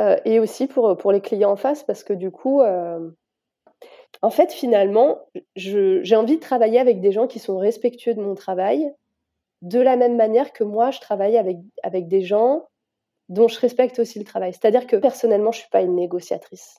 euh, 0.00 0.16
et 0.24 0.38
aussi 0.38 0.68
pour 0.68 0.96
pour 0.96 1.12
les 1.12 1.20
clients 1.20 1.50
en 1.50 1.56
face, 1.56 1.82
parce 1.82 2.02
que 2.02 2.14
du 2.14 2.30
coup. 2.30 2.62
Euh, 2.62 3.10
en 4.22 4.30
fait, 4.30 4.52
finalement, 4.52 5.20
j'ai 5.54 6.16
envie 6.16 6.36
de 6.36 6.40
travailler 6.40 6.78
avec 6.78 7.00
des 7.00 7.12
gens 7.12 7.26
qui 7.26 7.38
sont 7.38 7.58
respectueux 7.58 8.14
de 8.14 8.20
mon 8.20 8.34
travail, 8.34 8.92
de 9.62 9.80
la 9.80 9.96
même 9.96 10.16
manière 10.16 10.52
que 10.52 10.64
moi, 10.64 10.90
je 10.90 11.00
travaille 11.00 11.36
avec, 11.36 11.58
avec 11.82 12.08
des 12.08 12.22
gens 12.22 12.66
dont 13.28 13.48
je 13.48 13.60
respecte 13.60 13.98
aussi 13.98 14.18
le 14.18 14.24
travail. 14.24 14.52
C'est-à-dire 14.52 14.86
que 14.86 14.96
personnellement, 14.96 15.52
je 15.52 15.60
suis 15.60 15.68
pas 15.70 15.82
une 15.82 15.94
négociatrice. 15.94 16.78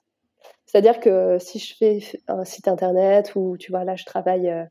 C'est-à-dire 0.65 0.99
que 0.99 1.37
si 1.39 1.59
je 1.59 1.75
fais 1.75 1.99
un 2.27 2.45
site 2.45 2.67
internet 2.67 3.33
ou 3.35 3.57
tu 3.57 3.71
vois 3.71 3.83
là, 3.83 3.95
je 3.95 4.05
travaille 4.05 4.49
euh, 4.49 4.65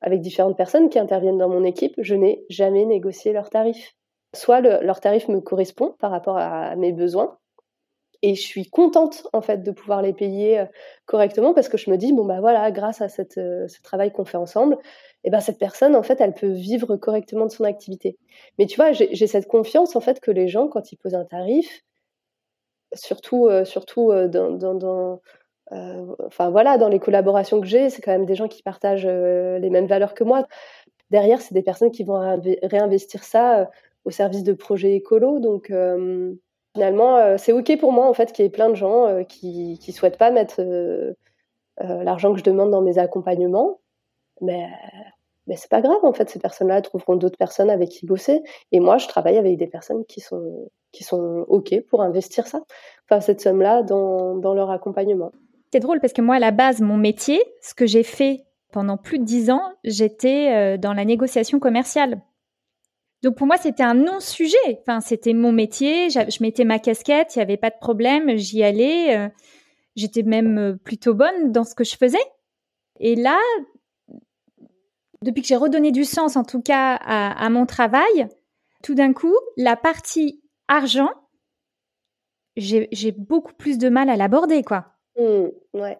avec 0.00 0.20
différentes 0.20 0.56
personnes 0.56 0.88
qui 0.88 0.98
interviennent 0.98 1.38
dans 1.38 1.48
mon 1.48 1.64
équipe, 1.64 1.94
je 1.98 2.14
n'ai 2.14 2.44
jamais 2.48 2.84
négocié 2.84 3.32
leur 3.32 3.50
tarif. 3.50 3.94
Soit 4.34 4.60
leur 4.60 5.00
tarif 5.00 5.28
me 5.28 5.40
correspond 5.40 5.94
par 6.00 6.10
rapport 6.10 6.36
à 6.38 6.74
mes 6.74 6.92
besoins, 6.92 7.38
et 8.24 8.34
je 8.34 8.40
suis 8.40 8.70
contente 8.70 9.26
en 9.34 9.42
fait 9.42 9.62
de 9.62 9.70
pouvoir 9.70 10.00
les 10.00 10.14
payer 10.14 10.60
euh, 10.60 10.64
correctement 11.04 11.52
parce 11.52 11.68
que 11.68 11.76
je 11.76 11.90
me 11.90 11.98
dis 11.98 12.14
bon 12.14 12.24
bah 12.24 12.40
voilà 12.40 12.70
grâce 12.70 13.02
à 13.02 13.08
euh, 13.36 13.68
ce 13.68 13.82
travail 13.82 14.12
qu'on 14.12 14.24
fait 14.24 14.38
ensemble 14.38 14.76
et 14.76 15.28
eh 15.28 15.30
ben 15.30 15.40
cette 15.40 15.58
personne 15.58 15.94
en 15.94 16.02
fait 16.02 16.22
elle 16.22 16.32
peut 16.32 16.48
vivre 16.48 16.96
correctement 16.96 17.44
de 17.44 17.50
son 17.50 17.64
activité. 17.64 18.16
Mais 18.58 18.64
tu 18.64 18.76
vois 18.76 18.92
j'ai 18.92 19.26
cette 19.26 19.46
confiance 19.46 19.94
en 19.94 20.00
fait 20.00 20.20
que 20.20 20.30
les 20.30 20.48
gens 20.48 20.68
quand 20.68 20.90
ils 20.90 20.96
posent 20.96 21.14
un 21.14 21.26
tarif 21.26 21.82
surtout 22.94 23.46
euh, 23.48 23.66
surtout 23.66 24.10
dans 24.30 25.20
enfin 25.70 26.50
voilà 26.50 26.78
dans 26.78 26.88
les 26.88 27.00
collaborations 27.00 27.60
que 27.60 27.66
j'ai 27.66 27.90
c'est 27.90 28.00
quand 28.00 28.12
même 28.12 28.26
des 28.26 28.36
gens 28.36 28.48
qui 28.48 28.62
partagent 28.62 29.06
les 29.06 29.70
mêmes 29.70 29.86
valeurs 29.86 30.14
que 30.14 30.24
moi. 30.24 30.46
Derrière 31.10 31.42
c'est 31.42 31.54
des 31.54 31.62
personnes 31.62 31.90
qui 31.90 32.04
vont 32.04 32.40
réinvestir 32.62 33.22
ça 33.22 33.70
au 34.06 34.10
service 34.10 34.44
de 34.44 34.54
projets 34.54 34.94
écolos. 34.94 35.40
Donc 35.40 35.70
finalement, 36.74 37.16
euh, 37.16 37.36
c'est 37.38 37.52
ok 37.52 37.78
pour 37.78 37.92
moi 37.92 38.08
en 38.08 38.14
fait 38.14 38.32
qu'il 38.32 38.44
y 38.44 38.46
ait 38.46 38.50
plein 38.50 38.68
de 38.68 38.74
gens 38.74 39.06
euh, 39.06 39.22
qui 39.22 39.78
qui 39.80 39.92
souhaitent 39.92 40.18
pas 40.18 40.30
mettre 40.30 40.60
euh, 40.60 41.14
l'argent 41.78 42.32
que 42.32 42.38
je 42.38 42.44
demande 42.44 42.70
dans 42.70 42.82
mes 42.82 42.98
accompagnements, 42.98 43.80
mais 44.40 44.66
mais 45.46 45.56
c'est 45.56 45.70
pas 45.70 45.80
grave 45.80 46.04
en 46.04 46.12
fait. 46.12 46.28
Ces 46.30 46.38
personnes-là 46.38 46.82
trouveront 46.82 47.16
d'autres 47.16 47.38
personnes 47.38 47.70
avec 47.70 47.90
qui 47.90 48.06
bosser. 48.06 48.42
Et 48.72 48.80
moi, 48.80 48.98
je 48.98 49.08
travaille 49.08 49.38
avec 49.38 49.56
des 49.56 49.66
personnes 49.66 50.04
qui 50.06 50.20
sont 50.20 50.70
qui 50.92 51.04
sont 51.04 51.44
ok 51.48 51.80
pour 51.88 52.02
investir 52.02 52.46
ça, 52.46 52.60
enfin 53.08 53.20
cette 53.20 53.40
somme-là 53.40 53.82
dans 53.82 54.36
dans 54.36 54.54
leur 54.54 54.70
accompagnement. 54.70 55.32
C'est 55.72 55.80
drôle 55.80 56.00
parce 56.00 56.12
que 56.12 56.22
moi, 56.22 56.36
à 56.36 56.38
la 56.38 56.52
base, 56.52 56.80
mon 56.80 56.96
métier, 56.96 57.40
ce 57.60 57.74
que 57.74 57.86
j'ai 57.86 58.04
fait 58.04 58.44
pendant 58.72 58.96
plus 58.96 59.18
de 59.18 59.24
dix 59.24 59.50
ans, 59.50 59.62
j'étais 59.82 60.78
dans 60.78 60.92
la 60.92 61.04
négociation 61.04 61.58
commerciale. 61.58 62.20
Donc 63.24 63.36
pour 63.36 63.46
moi, 63.46 63.56
c'était 63.56 63.82
un 63.82 63.94
non-sujet. 63.94 64.78
Enfin, 64.82 65.00
c'était 65.00 65.32
mon 65.32 65.50
métier. 65.50 66.10
Je 66.10 66.42
mettais 66.42 66.64
ma 66.64 66.78
casquette, 66.78 67.34
il 67.34 67.38
n'y 67.38 67.42
avait 67.42 67.56
pas 67.56 67.70
de 67.70 67.78
problème. 67.80 68.36
J'y 68.36 68.62
allais. 68.62 69.16
Euh, 69.16 69.28
j'étais 69.96 70.22
même 70.22 70.58
euh, 70.58 70.76
plutôt 70.76 71.14
bonne 71.14 71.50
dans 71.50 71.64
ce 71.64 71.74
que 71.74 71.84
je 71.84 71.96
faisais. 71.96 72.22
Et 73.00 73.16
là, 73.16 73.38
depuis 75.22 75.40
que 75.40 75.48
j'ai 75.48 75.56
redonné 75.56 75.90
du 75.90 76.04
sens, 76.04 76.36
en 76.36 76.44
tout 76.44 76.60
cas, 76.60 76.96
à, 76.96 77.48
mon 77.48 77.64
travail, 77.64 78.28
tout 78.82 78.94
d'un 78.94 79.14
coup, 79.14 79.34
la 79.56 79.74
partie 79.74 80.42
argent, 80.68 81.10
j'ai 82.58 83.12
beaucoup 83.16 83.54
plus 83.54 83.78
de 83.78 83.88
mal 83.88 84.10
à 84.10 84.16
l'aborder, 84.16 84.62
quoi. 84.62 84.92
Mmh, 85.18 85.46
ouais. 85.72 85.98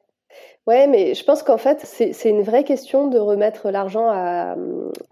Ouais, 0.66 0.86
mais 0.86 1.14
je 1.14 1.22
pense 1.24 1.42
qu'en 1.42 1.58
fait, 1.58 1.80
c'est 1.84 2.30
une 2.30 2.42
vraie 2.42 2.64
question 2.64 3.08
de 3.08 3.18
remettre 3.18 3.70
l'argent 3.70 4.08
à, 4.08 4.56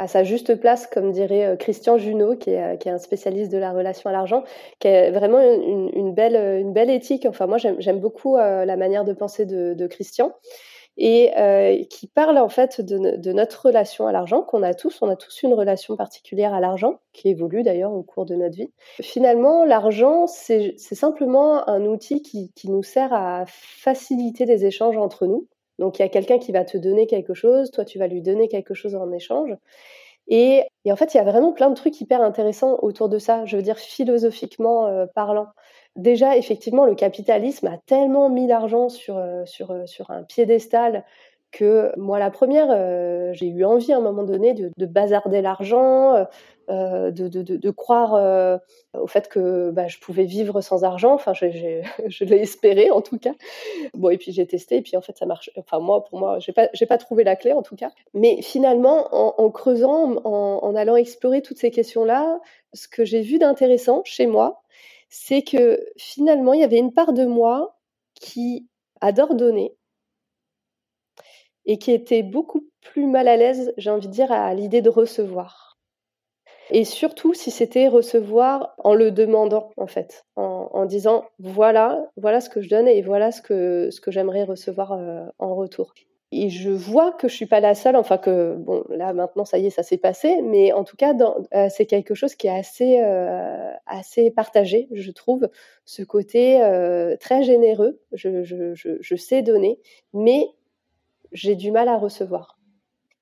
sa 0.06 0.24
juste 0.24 0.54
place, 0.54 0.86
comme 0.86 1.12
dirait 1.12 1.44
euh, 1.44 1.56
Christian 1.56 1.98
Junot, 1.98 2.36
qui 2.36 2.50
est, 2.50 2.78
qui 2.80 2.88
est 2.88 2.92
un 2.92 2.98
spécialiste 2.98 3.52
de 3.52 3.58
la 3.58 3.72
relation 3.72 4.08
à 4.08 4.12
l'argent, 4.14 4.44
qui 4.78 4.88
est 4.88 5.10
vraiment 5.10 5.40
une, 5.40 6.14
belle, 6.14 6.36
une 6.60 6.72
belle 6.72 6.90
éthique. 6.90 7.26
Enfin, 7.28 7.46
moi, 7.46 7.58
j'aime 7.58 8.00
beaucoup 8.00 8.36
euh, 8.36 8.64
la 8.64 8.76
manière 8.76 9.04
de 9.04 9.12
penser 9.12 9.44
de 9.44 9.86
Christian 9.86 10.32
et 10.96 11.32
euh, 11.38 11.82
qui 11.88 12.06
parle 12.06 12.38
en 12.38 12.48
fait 12.48 12.80
de, 12.80 13.32
notre 13.32 13.66
relation 13.66 14.06
à 14.06 14.12
l'argent 14.12 14.42
qu'on 14.42 14.62
a 14.62 14.74
tous. 14.74 15.00
On 15.02 15.08
a 15.08 15.16
tous 15.16 15.42
une 15.42 15.54
relation 15.54 15.96
particulière 15.96 16.52
à 16.52 16.60
l'argent 16.60 17.00
qui 17.12 17.28
évolue 17.28 17.62
d'ailleurs 17.62 17.92
au 17.92 18.02
cours 18.02 18.26
de 18.26 18.34
notre 18.34 18.56
vie. 18.56 18.70
Finalement, 19.00 19.64
l'argent, 19.64 20.26
c'est 20.26 20.76
simplement 20.78 21.68
un 21.68 21.84
outil 21.86 22.22
qui, 22.22 22.50
nous 22.64 22.82
sert 22.82 23.12
à 23.12 23.44
faciliter 23.46 24.44
les 24.44 24.64
échanges 24.64 24.96
entre 24.96 25.26
nous. 25.26 25.48
Donc 25.78 25.98
il 25.98 26.02
y 26.02 26.04
a 26.04 26.08
quelqu'un 26.08 26.38
qui 26.38 26.52
va 26.52 26.64
te 26.64 26.76
donner 26.76 27.06
quelque 27.06 27.34
chose, 27.34 27.70
toi 27.70 27.84
tu 27.84 27.98
vas 27.98 28.06
lui 28.06 28.22
donner 28.22 28.48
quelque 28.48 28.74
chose 28.74 28.94
en 28.94 29.10
échange. 29.10 29.56
Et, 30.28 30.62
et, 30.84 30.92
en 30.92 30.96
fait, 30.96 31.14
il 31.14 31.16
y 31.16 31.20
a 31.20 31.24
vraiment 31.24 31.52
plein 31.52 31.68
de 31.68 31.74
trucs 31.74 32.00
hyper 32.00 32.22
intéressants 32.22 32.78
autour 32.80 33.08
de 33.08 33.18
ça, 33.18 33.44
je 33.44 33.56
veux 33.56 33.62
dire 33.62 33.78
philosophiquement 33.78 34.86
euh, 34.86 35.06
parlant. 35.06 35.48
Déjà, 35.96 36.36
effectivement, 36.36 36.84
le 36.84 36.94
capitalisme 36.94 37.66
a 37.66 37.78
tellement 37.78 38.28
mis 38.28 38.46
l'argent 38.46 38.88
sur, 38.88 39.20
sur, 39.44 39.76
sur 39.86 40.10
un 40.10 40.22
piédestal 40.22 41.04
que 41.50 41.92
moi, 41.98 42.18
la 42.18 42.30
première, 42.30 43.34
j'ai 43.34 43.46
eu 43.46 43.64
envie 43.64 43.92
à 43.92 43.98
un 43.98 44.00
moment 44.00 44.22
donné 44.22 44.54
de, 44.54 44.70
de 44.76 44.86
bazarder 44.86 45.42
l'argent, 45.42 46.26
euh, 46.70 47.10
de, 47.10 47.26
de, 47.26 47.42
de, 47.42 47.70
croire 47.70 48.14
euh, 48.14 48.56
au 48.96 49.08
fait 49.08 49.28
que 49.28 49.72
bah, 49.72 49.88
je 49.88 49.98
pouvais 49.98 50.24
vivre 50.24 50.60
sans 50.60 50.84
argent. 50.84 51.12
Enfin, 51.12 51.32
je 51.34 52.24
l'ai 52.24 52.36
espéré 52.36 52.90
en 52.90 53.00
tout 53.02 53.18
cas. 53.18 53.34
Bon, 53.94 54.10
et 54.10 54.16
puis 54.16 54.30
j'ai 54.32 54.46
testé, 54.46 54.76
et 54.76 54.82
puis 54.82 54.96
en 54.96 55.00
fait 55.00 55.16
ça 55.18 55.26
marche. 55.26 55.50
Enfin, 55.56 55.80
moi, 55.80 56.04
pour 56.04 56.20
moi, 56.20 56.38
j'ai 56.38 56.52
pas, 56.52 56.68
pas 56.88 56.98
trouvé 56.98 57.24
la 57.24 57.34
clé 57.34 57.52
en 57.52 57.62
tout 57.62 57.74
cas. 57.74 57.90
Mais 58.14 58.40
finalement, 58.42 59.08
en, 59.12 59.50
creusant, 59.50 60.16
en, 60.24 60.74
allant 60.76 60.94
explorer 60.96 61.42
toutes 61.42 61.58
ces 61.58 61.72
questions-là, 61.72 62.40
ce 62.72 62.86
que 62.86 63.04
j'ai 63.04 63.22
vu 63.22 63.38
d'intéressant 63.38 64.02
chez 64.04 64.26
moi, 64.26 64.62
c'est 65.14 65.42
que 65.42 65.78
finalement, 65.98 66.54
il 66.54 66.60
y 66.60 66.64
avait 66.64 66.78
une 66.78 66.94
part 66.94 67.12
de 67.12 67.26
moi 67.26 67.78
qui 68.14 68.66
adore 69.02 69.34
donner 69.34 69.76
et 71.66 71.76
qui 71.76 71.92
était 71.92 72.22
beaucoup 72.22 72.66
plus 72.80 73.04
mal 73.06 73.28
à 73.28 73.36
l'aise, 73.36 73.74
j'ai 73.76 73.90
envie 73.90 74.08
de 74.08 74.12
dire, 74.12 74.32
à 74.32 74.54
l'idée 74.54 74.80
de 74.80 74.88
recevoir. 74.88 75.78
Et 76.70 76.84
surtout 76.84 77.34
si 77.34 77.50
c'était 77.50 77.88
recevoir 77.88 78.74
en 78.78 78.94
le 78.94 79.10
demandant, 79.10 79.68
en 79.76 79.86
fait, 79.86 80.24
en, 80.36 80.86
disant 80.86 81.26
voilà, 81.38 82.10
voilà 82.16 82.40
ce 82.40 82.48
que 82.48 82.62
je 82.62 82.70
donne 82.70 82.88
et 82.88 83.02
voilà 83.02 83.32
ce 83.32 83.42
que, 83.42 83.90
j'aimerais 84.06 84.44
recevoir 84.44 84.92
euh, 84.92 85.26
en 85.38 85.54
retour. 85.54 85.92
Et 86.32 86.48
je 86.50 86.70
vois 86.70 87.12
que 87.12 87.28
je 87.28 87.34
suis 87.34 87.46
pas 87.46 87.60
la 87.60 87.74
seule, 87.74 87.94
enfin 87.96 88.18
que 88.18 88.54
bon 88.56 88.84
là 88.88 89.12
maintenant 89.12 89.44
ça 89.44 89.58
y 89.58 89.66
est 89.66 89.70
ça 89.70 89.82
s'est 89.82 89.98
passé, 89.98 90.40
mais 90.42 90.72
en 90.72 90.82
tout 90.82 90.96
cas 90.96 91.14
euh, 91.54 91.68
c'est 91.70 91.86
quelque 91.86 92.14
chose 92.14 92.34
qui 92.34 92.46
est 92.46 92.58
assez 92.58 93.00
euh, 93.00 93.70
assez 93.86 94.30
partagé, 94.30 94.88
je 94.92 95.10
trouve, 95.12 95.48
ce 95.84 96.02
côté 96.02 96.58
très 97.20 97.42
généreux. 97.42 98.00
Je, 98.12 99.16
sais 99.16 99.42
donner, 99.42 99.78
mais 100.14 100.46
j'ai 101.32 101.54
du 101.54 101.70
mal 101.70 101.88
à 101.88 101.96
recevoir. 101.96 102.58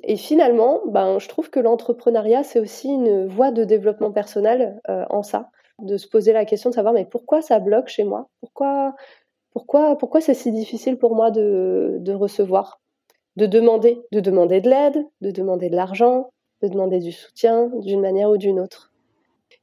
Et 0.02 0.16
finalement, 0.16 0.80
ben, 0.86 1.18
je 1.18 1.28
trouve 1.28 1.50
que 1.50 1.60
l'entrepreneuriat, 1.60 2.42
c'est 2.42 2.58
aussi 2.58 2.88
une 2.88 3.26
voie 3.26 3.50
de 3.50 3.64
développement 3.64 4.12
personnel 4.12 4.80
euh, 4.88 5.04
en 5.10 5.22
ça, 5.22 5.50
de 5.78 5.96
se 5.96 6.08
poser 6.08 6.32
la 6.32 6.44
question 6.44 6.70
de 6.70 6.74
savoir 6.74 6.94
mais 6.94 7.04
pourquoi 7.04 7.42
ça 7.42 7.58
bloque 7.58 7.88
chez 7.88 8.04
moi? 8.04 8.28
Pourquoi 8.40 8.94
pourquoi 9.52 9.98
pourquoi 9.98 10.20
c'est 10.20 10.34
si 10.34 10.52
difficile 10.52 10.96
pour 10.98 11.14
moi 11.16 11.30
de, 11.30 11.98
de 12.00 12.12
recevoir, 12.12 12.79
de 13.40 13.46
demander, 13.46 14.02
de 14.12 14.20
demander 14.20 14.60
de 14.60 14.70
l'aide, 14.70 15.04
de 15.20 15.30
demander 15.30 15.70
de 15.70 15.76
l'argent, 15.76 16.30
de 16.62 16.68
demander 16.68 16.98
du 16.98 17.12
soutien 17.12 17.70
d'une 17.80 18.00
manière 18.00 18.30
ou 18.30 18.36
d'une 18.36 18.60
autre. 18.60 18.92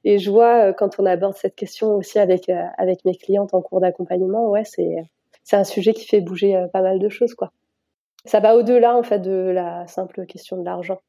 Et 0.03 0.19
je 0.19 0.29
vois 0.31 0.69
euh, 0.69 0.73
quand 0.73 0.99
on 0.99 1.05
aborde 1.05 1.35
cette 1.35 1.55
question 1.55 1.95
aussi 1.95 2.19
avec 2.19 2.49
euh, 2.49 2.63
avec 2.77 3.05
mes 3.05 3.15
clientes 3.15 3.53
en 3.53 3.61
cours 3.61 3.79
d'accompagnement, 3.79 4.49
ouais, 4.49 4.63
c'est 4.65 5.55
un 5.55 5.63
sujet 5.63 5.93
qui 5.93 6.05
fait 6.05 6.21
bouger 6.21 6.65
pas 6.73 6.81
mal 6.81 6.99
de 6.99 7.09
choses 7.09 7.33
quoi 7.33 7.51
ça 8.27 8.39
va 8.39 8.55
au-delà 8.55 8.95
en 8.95 9.03
fait 9.03 9.19
de 9.19 9.31
la 9.31 9.87
simple 9.87 10.25
question 10.25 10.57
de 10.57 10.65
l'argent. 10.65 10.99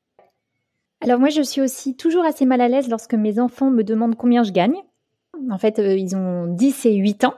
Alors 1.00 1.18
moi, 1.18 1.28
je 1.28 1.42
suis 1.42 1.60
aussi 1.60 1.96
toujours 1.96 2.24
assez 2.24 2.46
mal 2.46 2.60
à 2.60 2.68
l'aise 2.68 2.88
lorsque 2.88 3.14
mes 3.14 3.38
enfants 3.38 3.70
me 3.70 3.84
demandent 3.84 4.16
combien 4.16 4.42
je 4.42 4.52
gagne. 4.52 4.76
En 5.50 5.58
fait, 5.58 5.78
euh, 5.78 5.96
ils 5.96 6.16
ont 6.16 6.46
10 6.46 6.86
et 6.86 6.94
8 6.94 7.24
ans. 7.24 7.34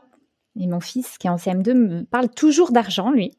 Et 0.58 0.66
mon 0.66 0.80
fils, 0.80 1.18
qui 1.18 1.26
est 1.26 1.30
en 1.30 1.36
CM2, 1.36 1.74
me 1.74 2.04
parle 2.04 2.28
toujours 2.28 2.72
d'argent, 2.72 3.10
lui. 3.10 3.36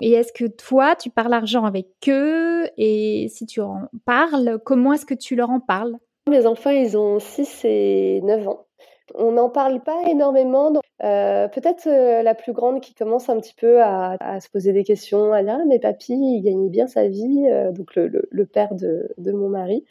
Et 0.00 0.12
est-ce 0.12 0.32
que 0.32 0.46
toi, 0.46 0.96
tu 0.96 1.10
parles 1.10 1.34
argent 1.34 1.64
avec 1.64 1.88
eux? 2.08 2.66
Et 2.76 3.28
si 3.28 3.46
tu 3.46 3.60
en 3.60 3.88
parles, 4.04 4.58
comment 4.64 4.92
est-ce 4.92 5.06
que 5.06 5.14
tu 5.14 5.36
leur 5.36 5.50
en 5.50 5.60
parles? 5.60 5.96
Mes 6.28 6.46
enfants, 6.46 6.70
ils 6.70 6.96
ont 6.96 7.18
6 7.18 7.64
et 7.64 8.20
9 8.22 8.48
ans. 8.48 8.66
On 9.14 9.32
n'en 9.32 9.50
parle 9.50 9.82
pas 9.82 10.02
énormément. 10.08 10.72
Euh, 11.02 11.48
peut-être 11.48 11.86
euh, 11.88 12.22
la 12.22 12.34
plus 12.34 12.52
grande 12.52 12.80
qui 12.80 12.94
commence 12.94 13.28
un 13.28 13.40
petit 13.40 13.54
peu 13.54 13.82
à, 13.82 14.38
se 14.40 14.48
poser 14.48 14.72
des 14.72 14.84
questions, 14.84 15.30
dire 15.42 15.58
ah, 15.60 15.64
mais 15.66 15.78
papy, 15.78 16.12
il 16.12 16.42
gagne 16.42 16.68
bien 16.68 16.86
sa 16.86 17.08
vie, 17.08 17.46
euh, 17.50 17.72
donc 17.72 17.96
le, 17.96 18.46
père 18.46 18.74
de, 18.74 19.32
mon 19.32 19.48
mari. 19.48 19.84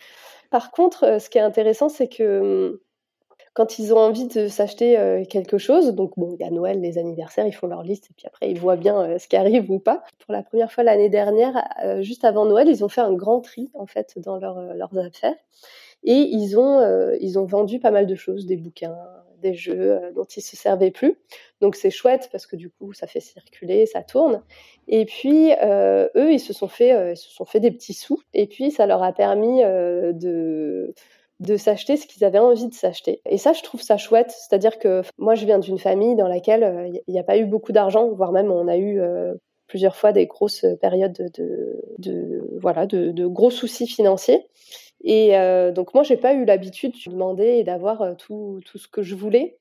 Par 0.52 0.72
contre, 0.72 1.20
ce 1.20 1.30
qui 1.30 1.38
est 1.38 1.42
intéressant, 1.42 1.90
c'est 1.90 2.08
que 2.08 2.70
hum, 2.70 2.80
quand 3.60 3.78
ils 3.78 3.94
ont 3.94 3.98
envie 3.98 4.26
de 4.26 4.48
s'acheter 4.48 5.26
quelque 5.30 5.58
chose, 5.58 5.94
donc 5.94 6.14
bon, 6.16 6.34
il 6.34 6.40
y 6.40 6.48
a 6.48 6.50
Noël, 6.50 6.80
les 6.80 6.98
anniversaires, 6.98 7.46
ils 7.46 7.52
font 7.52 7.68
leur 7.68 7.84
liste 7.84 8.06
et 8.10 8.14
puis 8.16 8.26
après 8.26 8.50
ils 8.50 8.58
voient 8.58 8.78
bien 8.78 9.20
ce 9.20 9.28
qui 9.28 9.36
arrive 9.36 9.70
ou 9.70 9.80
pas. 9.80 10.04
Pour 10.24 10.32
la 10.32 10.44
première 10.44 10.72
fois 10.72 10.86
l'année 10.86 11.10
dernière, 11.10 11.62
juste 12.00 12.24
avant 12.24 12.46
Noël, 12.46 12.70
ils 12.70 12.86
ont 12.86 12.90
fait 12.90 13.02
un 13.02 13.12
grand 13.12 13.42
tri 13.42 13.70
en 13.74 13.86
fait 13.86 14.18
dans 14.18 14.38
leurs 14.38 14.98
affaires 14.98 15.36
et 16.04 16.14
ils 16.14 16.58
ont, 16.58 16.80
euh, 16.80 17.18
ils 17.20 17.38
ont 17.38 17.46
vendu 17.46 17.80
pas 17.80 17.92
mal 17.92 18.08
de 18.08 18.16
choses, 18.16 18.46
des 18.46 18.56
bouquins, 18.56 18.98
des 19.42 19.54
jeux 19.54 19.92
euh, 19.92 20.12
dont 20.14 20.24
ils 20.24 20.42
se 20.42 20.56
servaient 20.56 20.92
plus. 20.92 21.18
Donc 21.62 21.76
c'est 21.76 21.92
chouette 21.92 22.30
parce 22.32 22.46
que 22.46 22.56
du 22.56 22.70
coup 22.70 22.94
ça 22.94 23.08
fait 23.08 23.20
circuler, 23.20 23.86
ça 23.86 24.02
tourne. 24.04 24.42
Et 24.88 25.06
puis 25.06 25.52
euh, 25.62 26.08
eux 26.16 26.32
ils 26.32 26.40
se 26.40 26.54
sont 26.54 26.68
fait, 26.68 27.14
ils 27.14 27.18
se 27.18 27.30
sont 27.30 27.46
fait 27.46 27.60
des 27.60 27.72
petits 27.72 27.94
sous. 27.94 28.22
Et 28.34 28.48
puis 28.48 28.72
ça 28.72 28.86
leur 28.86 29.04
a 29.04 29.12
permis 29.12 29.62
de 29.62 30.94
de 31.40 31.58
s'acheter 31.58 31.98
ce 31.98 32.06
qu'ils 32.06 32.26
avaient 32.26 32.40
envie 32.40 32.68
de 32.68 32.74
s'acheter. 32.74 33.22
Et 33.26 33.38
ça, 33.38 33.54
je 33.54 33.64
trouve 33.64 33.82
ça 33.82 33.98
chouette. 33.98 34.32
C'est-à-dire 34.32 34.78
que 34.80 35.04
moi, 35.18 35.36
je 35.36 35.46
viens 35.46 35.60
d'une 35.60 35.80
famille 35.80 36.16
dans 36.16 36.28
laquelle 36.28 36.92
il 37.08 37.14
n'y 37.14 37.20
a 37.20 37.24
pas 37.24 37.38
eu 37.38 37.46
beaucoup 37.46 37.72
d'argent, 37.72 38.10
voire 38.10 38.32
même 38.32 38.52
on 38.52 38.68
a 38.68 38.78
eu 38.78 39.02
plusieurs 39.70 39.96
fois 39.96 40.12
des 40.12 40.26
grosses 40.26 40.66
périodes 40.82 41.32
de, 41.98 42.60
voilà, 42.60 42.86
de, 42.86 43.28
gros 43.28 43.52
soucis 43.52 43.88
financiers. 43.88 44.46
Et 45.02 45.38
euh, 45.38 45.72
donc 45.72 45.94
moi, 45.94 46.04
j'ai 46.04 46.18
pas 46.18 46.34
eu 46.34 46.44
l'habitude 46.44 46.94
de 47.06 47.12
demander 47.12 47.46
et 47.46 47.64
d'avoir 47.64 48.02
euh, 48.02 48.14
tout, 48.16 48.60
tout 48.66 48.78
ce 48.78 48.90
que 48.90 49.02
je 49.02 49.16
voulais. 49.16 49.58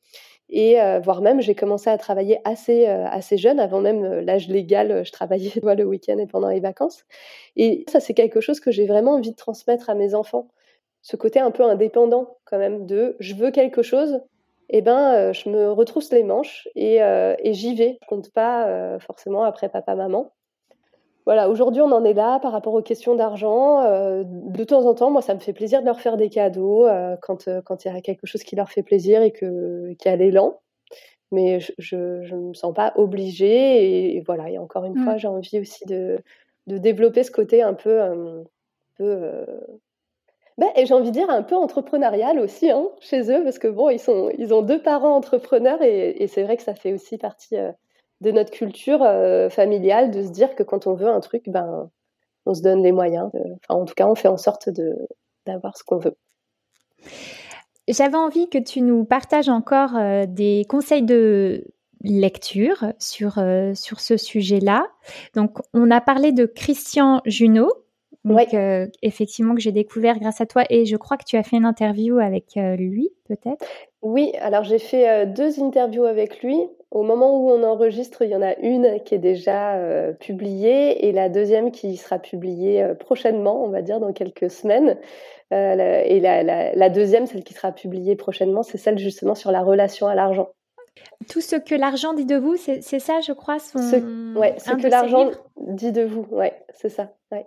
Et 0.49 0.81
euh, 0.81 0.99
voire 0.99 1.21
même, 1.21 1.41
j'ai 1.41 1.55
commencé 1.55 1.91
à 1.91 1.99
travailler 1.99 2.38
assez, 2.45 2.87
assez 2.87 3.37
jeune, 3.37 3.61
avant 3.61 3.81
même 3.81 4.21
l'âge 4.21 4.49
légal, 4.49 5.05
je 5.05 5.12
travaillais 5.12 5.53
le 5.62 5.85
week-end 5.85 6.19
et 6.19 6.27
pendant 6.27 6.49
les 6.49 6.61
vacances. 6.61 7.05
Et 7.55 7.85
ça, 7.88 8.01
c'est 8.01 8.14
quelque 8.14 8.41
chose 8.41 8.59
que 8.59 8.71
j'ai 8.71 8.87
vraiment 8.87 9.12
envie 9.12 9.31
de 9.31 9.37
transmettre 9.37 9.91
à 9.91 9.95
mes 9.95 10.14
enfants. 10.14 10.49
Ce 11.09 11.16
côté 11.16 11.40
un 11.40 11.51
peu 11.51 11.62
indépendant, 11.62 12.37
quand 12.44 12.59
même, 12.59 12.87
de 12.87 13.16
je 13.18 13.35
veux 13.35 13.51
quelque 13.51 13.83
chose, 13.83 14.21
et 14.71 14.79
eh 14.79 14.83
ben, 14.83 15.33
je 15.33 15.49
me 15.49 15.73
retrousse 15.73 16.12
les 16.12 16.23
manches 16.23 16.68
et, 16.75 16.97
et 16.97 17.55
j'y 17.55 17.75
vais. 17.75 17.99
Je 18.03 18.07
compte 18.07 18.31
pas 18.31 18.99
forcément 18.99 19.44
après 19.44 19.71
papa, 19.71 19.94
maman 19.94 20.31
voilà, 21.29 21.51
aujourd'hui 21.51 21.83
on 21.83 21.92
en 21.92 22.05
est 22.07 22.14
là 22.14 22.38
par 22.40 22.53
rapport 22.53 22.73
aux 22.73 22.81
questions 22.81 23.14
d'argent. 23.14 23.83
Euh, 23.83 24.23
de 24.25 24.64
temps 24.64 24.87
en 24.87 24.94
temps, 24.94 25.11
moi 25.11 25.21
ça 25.21 25.35
me 25.35 25.40
fait 25.40 25.53
plaisir 25.53 25.83
de 25.83 25.85
leur 25.85 26.01
faire 26.01 26.16
des 26.16 26.31
cadeaux 26.31 26.87
euh, 26.87 27.16
quand 27.21 27.49
euh, 27.49 27.61
quand 27.61 27.85
il 27.85 27.92
y 27.92 27.94
a 27.94 28.01
quelque 28.01 28.27
chose 28.27 28.42
qui 28.42 28.57
leur 28.57 28.71
fait 28.71 28.83
plaisir 28.83 29.21
et 29.21 29.31
que 29.31 29.92
qui 29.99 30.09
a 30.09 30.16
l'élan. 30.16 30.59
Mais 31.31 31.59
je, 31.77 31.97
ne 31.97 32.49
me 32.49 32.55
sens 32.55 32.73
pas 32.73 32.94
obligée 32.97 34.16
et, 34.16 34.23
voilà. 34.23 34.49
Et 34.49 34.57
encore 34.57 34.87
une 34.87 34.97
fois, 34.97 35.18
j'ai 35.18 35.29
envie 35.29 35.61
aussi 35.61 35.85
de 35.85 36.18
de 36.66 36.79
développer 36.79 37.23
ce 37.25 37.31
côté 37.31 37.61
un 37.61 37.75
peu 37.75 38.01
un 38.01 38.44
peu 38.97 39.44
ben, 40.59 40.68
et 40.77 40.87
j'ai 40.87 40.94
envie 40.94 41.09
de 41.09 41.14
dire 41.14 41.31
un 41.31 41.42
peu 41.42 41.57
entrepreneurial 41.57 42.38
aussi 42.38 42.71
hein, 42.71 42.88
chez 43.01 43.31
eux 43.31 43.42
parce 43.44 43.59
que 43.59 43.68
bon, 43.68 43.90
ils 43.90 44.01
sont 44.01 44.31
ils 44.38 44.53
ont 44.53 44.62
deux 44.62 44.83
parents 44.83 45.16
entrepreneurs 45.16 45.81
et, 45.83 46.27
c'est 46.29 46.42
vrai 46.42 46.57
que 46.57 46.62
ça 46.62 46.75
fait 46.75 46.92
aussi 46.92 47.16
partie 47.16 47.57
de 48.21 48.31
notre 48.31 48.51
culture 48.51 49.03
euh, 49.03 49.49
familiale 49.49 50.11
de 50.11 50.25
se 50.25 50.31
dire 50.31 50.55
que 50.55 50.62
quand 50.62 50.87
on 50.87 50.94
veut 50.94 51.09
un 51.09 51.21
truc, 51.21 51.44
ben, 51.47 51.90
on 52.47 52.55
se 52.55 52.62
donne 52.62 52.83
les 52.83 52.92
moyens. 52.92 53.31
enfin, 53.35 53.81
en 53.81 53.85
tout 53.85 53.94
cas, 53.94 54.09
on 54.09 54.14
fait 54.14 54.29
en 54.29 54.37
sorte 54.37 54.68
d'avoir 55.47 55.77
ce 55.77 55.85
qu'on 55.85 55.99
veut. 55.99 56.16
J'avais 57.88 58.16
envie 58.16 58.49
que 58.49 58.59
tu 58.59 58.83
nous 58.83 59.05
partages 59.05 59.49
encore 59.49 59.97
euh, 59.97 60.27
des 60.27 60.66
conseils 60.68 61.03
de 61.03 61.64
lecture 62.03 62.92
sur, 62.99 63.38
euh, 63.38 63.75
sur 63.75 64.01
ce 64.01 64.16
sujet-là. 64.16 64.87
Donc, 65.35 65.59
on 65.73 65.90
a 65.90 66.01
parlé 66.01 66.33
de 66.33 66.44
Christian 66.44 67.23
Junot, 67.25 67.73
donc, 68.29 68.93
effectivement, 69.03 69.55
que 69.55 69.61
j'ai 69.61 69.73
découvert 69.73 70.19
grâce 70.19 70.41
à 70.41 70.47
toi. 70.47 70.64
Et 70.71 70.87
je 70.87 70.97
crois 70.97 71.17
que 71.17 71.25
tu 71.25 71.37
as 71.37 71.43
fait 71.43 71.57
une 71.57 71.64
interview 71.64 72.19
avec 72.19 72.55
lui, 72.57 73.11
peut-être 73.29 73.64
Oui, 74.03 74.33
alors 74.41 74.64
j'ai 74.64 74.79
fait 74.79 75.27
deux 75.27 75.62
interviews 75.62 76.05
avec 76.05 76.43
lui. 76.43 76.69
Au 76.91 77.03
moment 77.03 77.38
où 77.38 77.51
on 77.51 77.62
enregistre, 77.64 78.23
il 78.23 78.31
y 78.31 78.37
en 78.37 78.41
a 78.41 78.57
une 78.61 79.03
qui 79.05 79.14
est 79.14 79.19
déjà 79.19 79.75
euh, 79.75 80.12
publiée 80.14 81.07
et 81.07 81.12
la 81.12 81.29
deuxième 81.29 81.71
qui 81.71 81.99
sera 81.99 82.19
publiée 82.19 82.83
euh, 82.83 82.95
prochainement, 82.95 83.62
on 83.62 83.69
va 83.69 83.83
dire 83.83 84.01
dans 84.01 84.14
quelques 84.14 84.51
semaines. 84.51 84.97
Euh, 85.53 86.03
et 86.05 86.19
la, 86.21 86.88
deuxième, 86.88 87.27
celle 87.27 87.45
qui 87.45 87.53
sera 87.53 87.73
publiée 87.73 88.17
prochainement, 88.17 88.62
c'est 88.62 88.79
celle 88.79 88.99
justement 88.99 89.35
sur 89.35 89.53
la 89.53 89.62
relation 89.62 90.07
à 90.07 90.14
l'argent. 90.14 90.49
Tout 91.29 91.43
ce 91.43 91.57
que 91.57 91.75
l'argent 91.75 92.14
dit 92.14 92.25
de 92.25 92.37
vous, 92.37 92.57
c'est 92.57 92.81
ça, 92.81 93.21
je 93.21 93.33
crois, 93.33 93.59
son... 93.59 93.79
Ce, 93.79 94.38
ouais, 94.38 94.55
ce 94.59 94.73
que 94.73 94.88
l'argent 94.88 95.31
dit 95.59 95.93
de 95.93 96.03
vous, 96.03 96.27
ouais, 96.31 96.55
c'est 96.75 96.88
ça. 96.88 97.11
Ouais. 97.31 97.47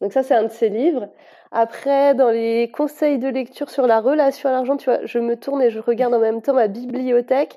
Donc 0.00 0.12
ça, 0.12 0.22
c'est 0.22 0.34
un 0.34 0.44
de 0.44 0.48
ses 0.50 0.68
livres. 0.68 1.08
Après, 1.50 2.14
dans 2.14 2.30
les 2.30 2.70
conseils 2.70 3.18
de 3.18 3.28
lecture 3.28 3.70
sur 3.70 3.86
la 3.86 4.00
relation 4.00 4.48
à 4.48 4.52
l'argent, 4.52 4.76
tu 4.76 4.90
vois, 4.90 5.00
je 5.04 5.18
me 5.18 5.34
tourne 5.34 5.62
et 5.62 5.70
je 5.70 5.80
regarde 5.80 6.14
en 6.14 6.18
même 6.20 6.42
temps 6.42 6.52
ma 6.54 6.68
bibliothèque. 6.68 7.56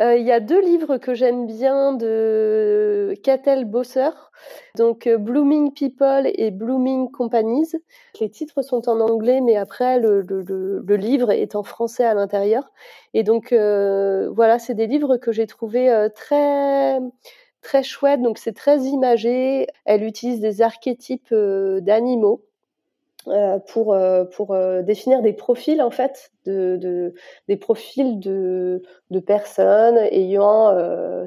Euh, 0.00 0.16
il 0.16 0.26
y 0.26 0.32
a 0.32 0.40
deux 0.40 0.60
livres 0.60 0.98
que 0.98 1.14
j'aime 1.14 1.46
bien 1.46 1.94
de 1.94 3.14
Catel 3.22 3.64
Bosser, 3.64 4.10
donc 4.76 5.06
euh, 5.06 5.16
Blooming 5.18 5.72
People 5.72 6.30
et 6.32 6.50
Blooming 6.50 7.10
Companies. 7.10 7.72
Les 8.20 8.30
titres 8.30 8.62
sont 8.62 8.88
en 8.88 9.00
anglais, 9.00 9.40
mais 9.40 9.56
après 9.56 9.98
le, 9.98 10.20
le, 10.20 10.82
le 10.86 10.96
livre 10.96 11.30
est 11.32 11.56
en 11.56 11.62
français 11.62 12.04
à 12.04 12.14
l'intérieur. 12.14 12.70
Et 13.14 13.22
donc 13.22 13.52
euh, 13.52 14.28
voilà, 14.30 14.58
c'est 14.58 14.74
des 14.74 14.86
livres 14.86 15.16
que 15.16 15.32
j'ai 15.32 15.46
trouvés 15.46 16.08
très 16.14 16.98
très 17.62 17.82
chouettes. 17.82 18.22
Donc 18.22 18.38
c'est 18.38 18.54
très 18.54 18.80
imagé. 18.80 19.66
Elle 19.84 20.04
utilise 20.04 20.40
des 20.40 20.62
archétypes 20.62 21.34
d'animaux. 21.34 22.44
Euh, 23.28 23.58
pour 23.58 23.92
euh, 23.92 24.24
pour 24.24 24.54
euh, 24.54 24.80
définir 24.80 25.20
des 25.20 25.34
profils 25.34 25.82
en 25.82 25.90
fait 25.90 26.32
de, 26.46 26.78
de 26.80 27.12
des 27.48 27.58
profils 27.58 28.18
de 28.18 28.80
de 29.10 29.20
personnes 29.20 29.98
ayant 30.10 30.74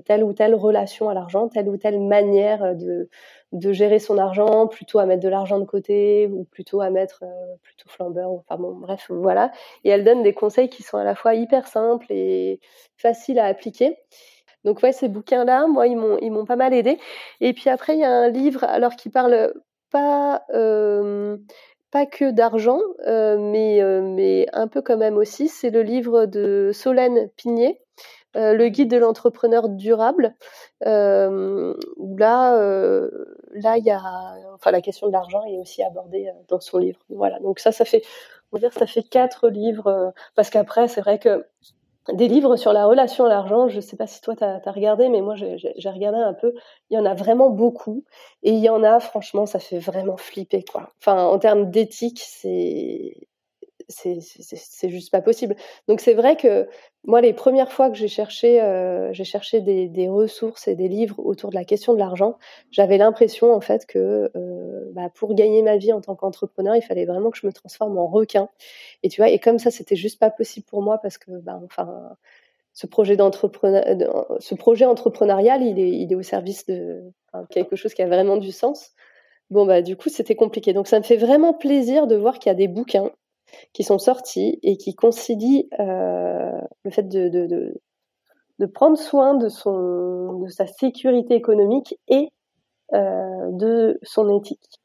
telle 0.03 0.23
ou 0.23 0.33
telle 0.33 0.55
relation 0.55 1.09
à 1.09 1.13
l'argent 1.13 1.49
telle 1.49 1.69
ou 1.69 1.77
telle 1.77 1.99
manière 1.99 2.75
de 2.75 3.09
de 3.51 3.73
gérer 3.73 3.99
son 3.99 4.17
argent 4.17 4.65
plutôt 4.65 4.97
à 4.97 5.05
mettre 5.05 5.21
de 5.21 5.29
l'argent 5.29 5.59
de 5.59 5.65
côté 5.65 6.27
ou 6.33 6.45
plutôt 6.45 6.81
à 6.81 6.89
mettre 6.89 7.23
plutôt 7.61 7.89
flambeur 7.89 8.31
enfin 8.31 8.57
bon 8.57 8.73
bref 8.73 9.05
voilà 9.11 9.51
et 9.83 9.89
elle 9.89 10.03
donne 10.03 10.23
des 10.23 10.33
conseils 10.33 10.69
qui 10.69 10.81
sont 10.81 10.97
à 10.97 11.03
la 11.03 11.13
fois 11.13 11.35
hyper 11.35 11.67
simples 11.67 12.07
et 12.09 12.59
faciles 12.97 13.37
à 13.37 13.45
appliquer 13.45 13.97
donc 14.63 14.81
ouais 14.83 14.91
ces 14.91 15.07
bouquins 15.09 15.45
là 15.45 15.67
moi 15.67 15.87
ils 15.87 15.97
m'ont 15.97 16.17
ils 16.21 16.31
m'ont 16.31 16.45
pas 16.45 16.55
mal 16.55 16.73
aidé 16.73 16.97
et 17.41 17.53
puis 17.53 17.69
après 17.69 17.95
il 17.95 17.99
y 17.99 18.05
a 18.05 18.11
un 18.11 18.29
livre 18.29 18.63
alors 18.63 18.95
qui 18.95 19.09
parle 19.09 19.53
pas 19.91 20.43
euh, 20.53 21.37
pas 21.93 22.07
que 22.07 22.31
d'argent, 22.31 22.79
euh, 23.07 23.37
mais, 23.37 23.79
euh, 23.81 24.01
mais 24.01 24.47
un 24.51 24.67
peu 24.67 24.81
quand 24.81 24.97
même 24.97 25.15
aussi. 25.15 25.47
C'est 25.47 25.69
le 25.69 25.83
livre 25.83 26.25
de 26.25 26.71
Solène 26.73 27.29
Pigné, 27.37 27.79
euh, 28.35 28.53
Le 28.53 28.67
guide 28.69 28.89
de 28.89 28.97
l'entrepreneur 28.97 29.69
durable. 29.69 30.33
où 30.81 32.17
là, 32.17 32.57
là, 33.51 33.77
il 33.77 33.85
y 33.85 33.91
a, 33.91 34.01
enfin, 34.55 34.71
la 34.71 34.81
question 34.81 35.05
de 35.07 35.11
l'argent 35.13 35.43
est 35.45 35.59
aussi 35.59 35.83
abordée 35.83 36.31
dans 36.47 36.59
son 36.59 36.79
livre. 36.79 36.99
Voilà. 37.09 37.39
Donc 37.39 37.59
ça, 37.59 37.71
ça 37.71 37.85
fait, 37.85 38.01
on 38.51 38.57
va 38.57 38.59
dire, 38.59 38.73
ça 38.73 38.87
fait 38.87 39.03
quatre 39.03 39.49
livres, 39.49 40.13
parce 40.35 40.49
qu'après, 40.49 40.87
c'est 40.87 41.01
vrai 41.01 41.19
que 41.19 41.45
des 42.11 42.27
livres 42.27 42.57
sur 42.57 42.73
la 42.73 42.85
relation 42.85 43.25
à 43.25 43.29
l'argent. 43.29 43.69
Je 43.69 43.77
ne 43.77 43.81
sais 43.81 43.95
pas 43.95 44.07
si 44.07 44.21
toi, 44.21 44.35
tu 44.35 44.43
as, 44.43 44.71
regardé, 44.71 45.09
mais 45.09 45.21
moi, 45.21 45.35
j'ai 45.35 45.89
regardé 45.89 46.19
un 46.19 46.33
peu. 46.33 46.53
Il 46.89 46.95
y 46.95 46.99
en 46.99 47.05
a 47.05 47.13
vraiment 47.13 47.49
beaucoup. 47.49 48.03
Et 48.43 48.51
il 48.51 48.59
y 48.59 48.69
en 48.69 48.83
a, 48.83 48.99
franchement, 48.99 49.45
ça 49.45 49.59
fait 49.59 49.79
vraiment 49.79 50.17
flipper. 50.17 50.65
Enfin, 50.99 51.23
en 51.23 51.39
termes 51.39 51.69
d'éthique, 51.69 52.19
c'est 52.19 53.15
juste 54.83 55.11
pas 55.11 55.21
possible. 55.21 55.55
Donc 55.87 56.01
c'est 56.01 56.13
vrai 56.13 56.35
que 56.35 56.67
moi, 57.05 57.21
les 57.21 57.33
premières 57.33 57.71
fois 57.71 57.89
que 57.89 57.95
j'ai 57.95 58.07
cherché, 58.07 58.61
euh, 58.61 59.13
cherché 59.13 59.61
des, 59.61 59.87
des, 59.87 60.07
ressources 60.07 60.67
et 60.67 60.75
des 60.75 60.87
livres 60.87 61.19
autour 61.19 61.49
de 61.49 61.55
la 61.55 61.65
question 61.65 61.93
de 61.93 61.99
l'argent, 61.99 62.37
j'avais 62.71 62.97
l'impression 62.97 63.53
en 63.53 63.61
fait 63.61 63.85
que 63.85 64.31
euh, 64.35 64.82
bah, 64.93 65.09
pour 65.13 65.35
gagner 65.35 65.61
ma 65.61 65.77
vie 65.77 65.93
en 65.93 66.01
tant 66.01 66.15
qu'entrepreneur, 66.15 66.75
il 66.75 66.81
fallait 66.81 67.05
vraiment 67.05 67.31
que 67.31 67.37
je 67.37 67.47
me 67.47 67.53
transforme 67.53 67.97
en 67.97 68.07
requin. 68.07 68.49
Et 69.03 69.09
tu 69.09 69.21
vois, 69.21 69.29
et 69.29 69.39
comme 69.39 69.59
ça, 69.59 69.71
c'était 69.71 69.95
juste 69.95 70.19
pas 70.19 70.29
possible 70.29 70.65
pour 70.65 70.81
moi 70.81 70.97
parce 70.99 71.17
que, 71.17 71.31
bah, 71.31 71.59
enfin, 71.65 72.15
ce 72.73 72.87
projet 72.87 73.15
d'entrepreneur, 73.15 73.83
ce 74.39 74.55
projet 74.55 74.85
entrepreneurial, 74.85 75.61
il 75.63 76.11
est, 76.11 76.15
au 76.15 76.23
service 76.23 76.65
de 76.65 77.03
quelque 77.49 77.75
chose 77.75 77.93
qui 77.93 78.01
a 78.01 78.07
vraiment 78.07 78.37
du 78.37 78.51
sens. 78.51 78.91
Bon 79.49 79.65
bah 79.65 79.81
du 79.81 79.95
coup 79.95 80.09
c'était 80.09 80.35
compliqué. 80.35 80.73
Donc 80.73 80.87
ça 80.87 80.97
me 80.97 81.03
fait 81.03 81.17
vraiment 81.17 81.53
plaisir 81.53 82.07
de 82.07 82.15
voir 82.15 82.39
qu'il 82.39 82.49
y 82.49 82.51
a 82.51 82.55
des 82.55 82.67
bouquins 82.67 83.11
qui 83.73 83.83
sont 83.83 83.99
sortis 83.99 84.59
et 84.63 84.77
qui 84.77 84.95
concilient 84.95 85.69
euh, 85.79 86.59
le 86.83 86.91
fait 86.91 87.07
de, 87.07 87.79
prendre 88.73 88.97
soin 88.97 89.35
de, 89.35 89.49
son, 89.49 90.39
de 90.39 90.49
sa 90.49 90.65
sécurité 90.65 91.35
économique 91.35 91.99
et 92.07 92.29
euh, 92.93 93.51
de 93.51 93.99
son 94.01 94.35
éthique. 94.35 94.81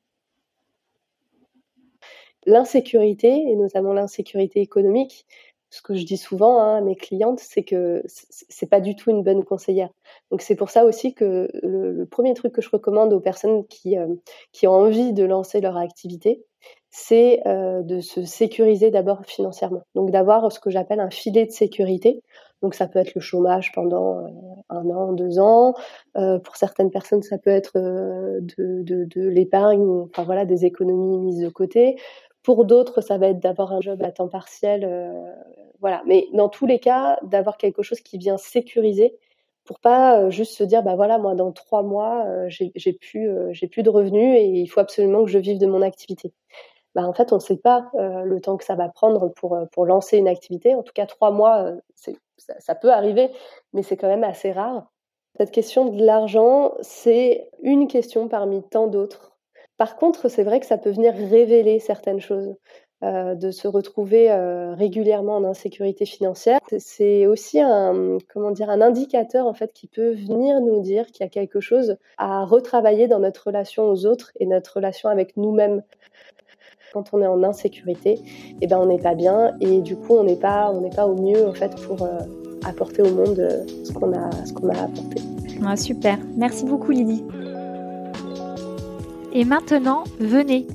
L'insécurité, 2.48 3.28
et 3.28 3.56
notamment 3.56 3.92
l'insécurité 3.92 4.62
économique, 4.62 5.26
ce 5.68 5.82
que 5.82 5.94
je 5.94 6.04
dis 6.04 6.16
souvent 6.16 6.60
hein, 6.60 6.78
à 6.78 6.80
mes 6.80 6.96
clientes, 6.96 7.40
c'est 7.40 7.62
que 7.62 8.02
c'est 8.06 8.70
pas 8.70 8.80
du 8.80 8.96
tout 8.96 9.10
une 9.10 9.22
bonne 9.22 9.44
conseillère. 9.44 9.90
Donc 10.30 10.40
c'est 10.40 10.54
pour 10.54 10.70
ça 10.70 10.86
aussi 10.86 11.12
que 11.12 11.50
le, 11.62 12.06
premier 12.06 12.32
truc 12.32 12.54
que 12.54 12.62
je 12.62 12.70
recommande 12.70 13.12
aux 13.12 13.20
personnes 13.20 13.66
qui, 13.66 13.98
euh, 13.98 14.06
qui 14.52 14.66
ont 14.66 14.72
envie 14.72 15.12
de 15.12 15.24
lancer 15.24 15.60
leur 15.60 15.76
activité, 15.76 16.42
c'est 16.88 17.46
euh, 17.46 17.82
de 17.82 18.00
se 18.00 18.24
sécuriser 18.24 18.90
d'abord 18.90 19.26
financièrement. 19.26 19.82
Donc 19.94 20.10
d'avoir 20.10 20.50
ce 20.50 20.58
que 20.58 20.70
j'appelle 20.70 21.00
un 21.00 21.10
filet 21.10 21.44
de 21.44 21.50
sécurité. 21.50 22.22
Donc 22.62 22.74
ça 22.74 22.88
peut 22.88 22.98
être 22.98 23.14
le 23.14 23.20
chômage 23.20 23.70
pendant 23.72 24.20
euh, 24.20 24.28
un 24.70 24.88
an, 24.88 25.12
deux 25.12 25.38
ans. 25.38 25.74
Pour 26.14 26.56
certaines 26.56 26.90
personnes, 26.90 27.22
ça 27.22 27.36
peut 27.38 27.50
être 27.50 27.78
de, 27.78 28.40
de, 28.82 29.04
de 29.04 29.28
l'épargne, 29.28 29.86
enfin 30.10 30.24
voilà, 30.24 30.44
des 30.46 30.64
économies 30.64 31.18
mises 31.18 31.40
de 31.40 31.48
côté. 31.48 31.96
Pour 32.48 32.64
d'autres, 32.64 33.02
ça 33.02 33.18
va 33.18 33.28
être 33.28 33.40
d'avoir 33.40 33.72
un 33.72 33.82
job 33.82 34.02
à 34.02 34.10
temps 34.10 34.28
partiel, 34.28 34.88
voilà. 35.80 36.02
Mais 36.06 36.28
dans 36.32 36.48
tous 36.48 36.64
les 36.64 36.78
cas, 36.78 37.18
d'avoir 37.22 37.58
quelque 37.58 37.82
chose 37.82 38.00
qui 38.00 38.16
vient 38.16 38.38
sécuriser 38.38 39.18
pour 39.64 39.80
pas 39.80 40.30
juste 40.30 40.54
se 40.54 40.64
dire 40.64 40.82
bah 40.82 40.96
voilà 40.96 41.18
moi 41.18 41.34
dans 41.34 41.52
trois 41.52 41.82
mois 41.82 42.24
j'ai 42.48 42.92
plus 42.94 43.28
plus 43.70 43.82
de 43.82 43.90
revenus 43.90 44.34
et 44.38 44.46
il 44.46 44.66
faut 44.66 44.80
absolument 44.80 45.24
que 45.24 45.30
je 45.30 45.38
vive 45.38 45.58
de 45.58 45.66
mon 45.66 45.82
activité. 45.82 46.32
Bah, 46.98 47.06
en 47.06 47.12
fait, 47.12 47.32
on 47.32 47.36
ne 47.36 47.40
sait 47.40 47.56
pas 47.56 47.90
euh, 47.94 48.22
le 48.22 48.40
temps 48.40 48.56
que 48.56 48.64
ça 48.64 48.74
va 48.74 48.88
prendre 48.88 49.28
pour, 49.28 49.54
euh, 49.54 49.66
pour 49.66 49.86
lancer 49.86 50.18
une 50.18 50.26
activité. 50.28 50.74
En 50.74 50.82
tout 50.82 50.92
cas, 50.92 51.06
trois 51.06 51.30
mois, 51.30 51.62
euh, 51.62 51.76
ça, 51.94 52.54
ça, 52.58 52.74
peut 52.74 52.90
arriver, 52.90 53.30
mais 53.72 53.84
c'est 53.84 53.96
quand 53.96 54.08
même 54.08 54.24
assez 54.24 54.52
rare. 54.52 54.90
Cette 55.36 55.52
question 55.52 55.86
de 55.86 56.04
l'argent, 56.04 56.74
c'est 56.80 57.50
une 57.62 57.86
question 57.86 58.28
parmi 58.28 58.62
tant 58.64 58.88
d'autres. 58.88 59.37
Par 59.78 59.96
contre, 59.96 60.28
c'est 60.28 60.42
vrai 60.42 60.60
que 60.60 60.66
ça 60.66 60.76
peut 60.76 60.90
venir 60.90 61.14
révéler 61.14 61.78
certaines 61.78 62.20
choses. 62.20 62.54
Euh, 63.04 63.36
de 63.36 63.52
se 63.52 63.68
retrouver 63.68 64.28
euh, 64.28 64.74
régulièrement 64.74 65.36
en 65.36 65.44
insécurité 65.44 66.04
financière, 66.04 66.58
c'est 66.78 67.28
aussi 67.28 67.60
un 67.60 68.18
comment 68.28 68.50
dire 68.50 68.70
un 68.70 68.80
indicateur 68.80 69.46
en 69.46 69.54
fait 69.54 69.72
qui 69.72 69.86
peut 69.86 70.10
venir 70.10 70.60
nous 70.60 70.80
dire 70.80 71.06
qu'il 71.06 71.24
y 71.24 71.26
a 71.28 71.30
quelque 71.30 71.60
chose 71.60 71.96
à 72.16 72.44
retravailler 72.44 73.06
dans 73.06 73.20
notre 73.20 73.46
relation 73.46 73.88
aux 73.88 74.04
autres 74.04 74.32
et 74.40 74.46
notre 74.46 74.74
relation 74.74 75.08
avec 75.10 75.36
nous-mêmes 75.36 75.84
quand 76.92 77.10
on 77.12 77.22
est 77.22 77.26
en 77.28 77.44
insécurité, 77.44 78.18
eh 78.60 78.66
ben 78.66 78.78
on 78.78 78.86
n'est 78.86 78.98
pas 78.98 79.14
bien 79.14 79.54
et 79.60 79.80
du 79.80 79.94
coup 79.94 80.16
on 80.16 80.24
n'est 80.24 80.34
pas 80.34 80.72
on 80.72 80.80
n'est 80.80 80.90
pas 80.90 81.06
au 81.06 81.14
mieux 81.14 81.46
en 81.46 81.54
fait 81.54 81.76
pour 81.86 82.02
euh, 82.02 82.18
apporter 82.64 83.02
au 83.02 83.14
monde 83.14 83.64
ce 83.84 83.92
qu'on 83.92 84.12
a 84.12 84.28
ce 84.44 84.52
qu'on 84.52 84.70
a 84.70 84.76
apporté. 84.76 85.22
Super, 85.76 86.18
merci 86.36 86.64
beaucoup 86.64 86.90
Lydie. 86.90 87.22
Et 89.32 89.44
maintenant, 89.44 90.04
venez, 90.18 90.66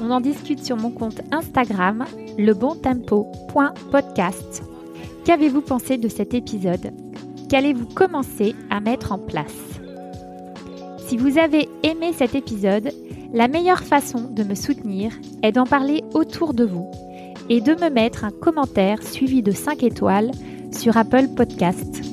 on 0.00 0.10
en 0.10 0.20
discute 0.20 0.64
sur 0.64 0.76
mon 0.76 0.90
compte 0.90 1.20
Instagram, 1.30 2.04
lebontempo.podcast. 2.38 4.64
Qu'avez-vous 5.24 5.60
pensé 5.60 5.98
de 5.98 6.08
cet 6.08 6.34
épisode? 6.34 6.90
Qu'allez-vous 7.48 7.86
commencer 7.86 8.56
à 8.70 8.80
mettre 8.80 9.12
en 9.12 9.18
place? 9.18 9.54
Si 11.06 11.16
vous 11.16 11.38
avez 11.38 11.68
aimé 11.82 12.12
cet 12.12 12.34
épisode, 12.34 12.90
la 13.32 13.48
meilleure 13.48 13.82
façon 13.82 14.28
de 14.30 14.42
me 14.42 14.54
soutenir 14.54 15.12
est 15.42 15.52
d'en 15.52 15.66
parler 15.66 16.02
autour 16.14 16.54
de 16.54 16.64
vous 16.64 16.90
et 17.48 17.60
de 17.60 17.74
me 17.74 17.90
mettre 17.90 18.24
un 18.24 18.30
commentaire 18.30 19.02
suivi 19.02 19.42
de 19.42 19.52
5 19.52 19.82
étoiles 19.82 20.30
sur 20.72 20.96
Apple 20.96 21.28
Podcast. 21.36 22.09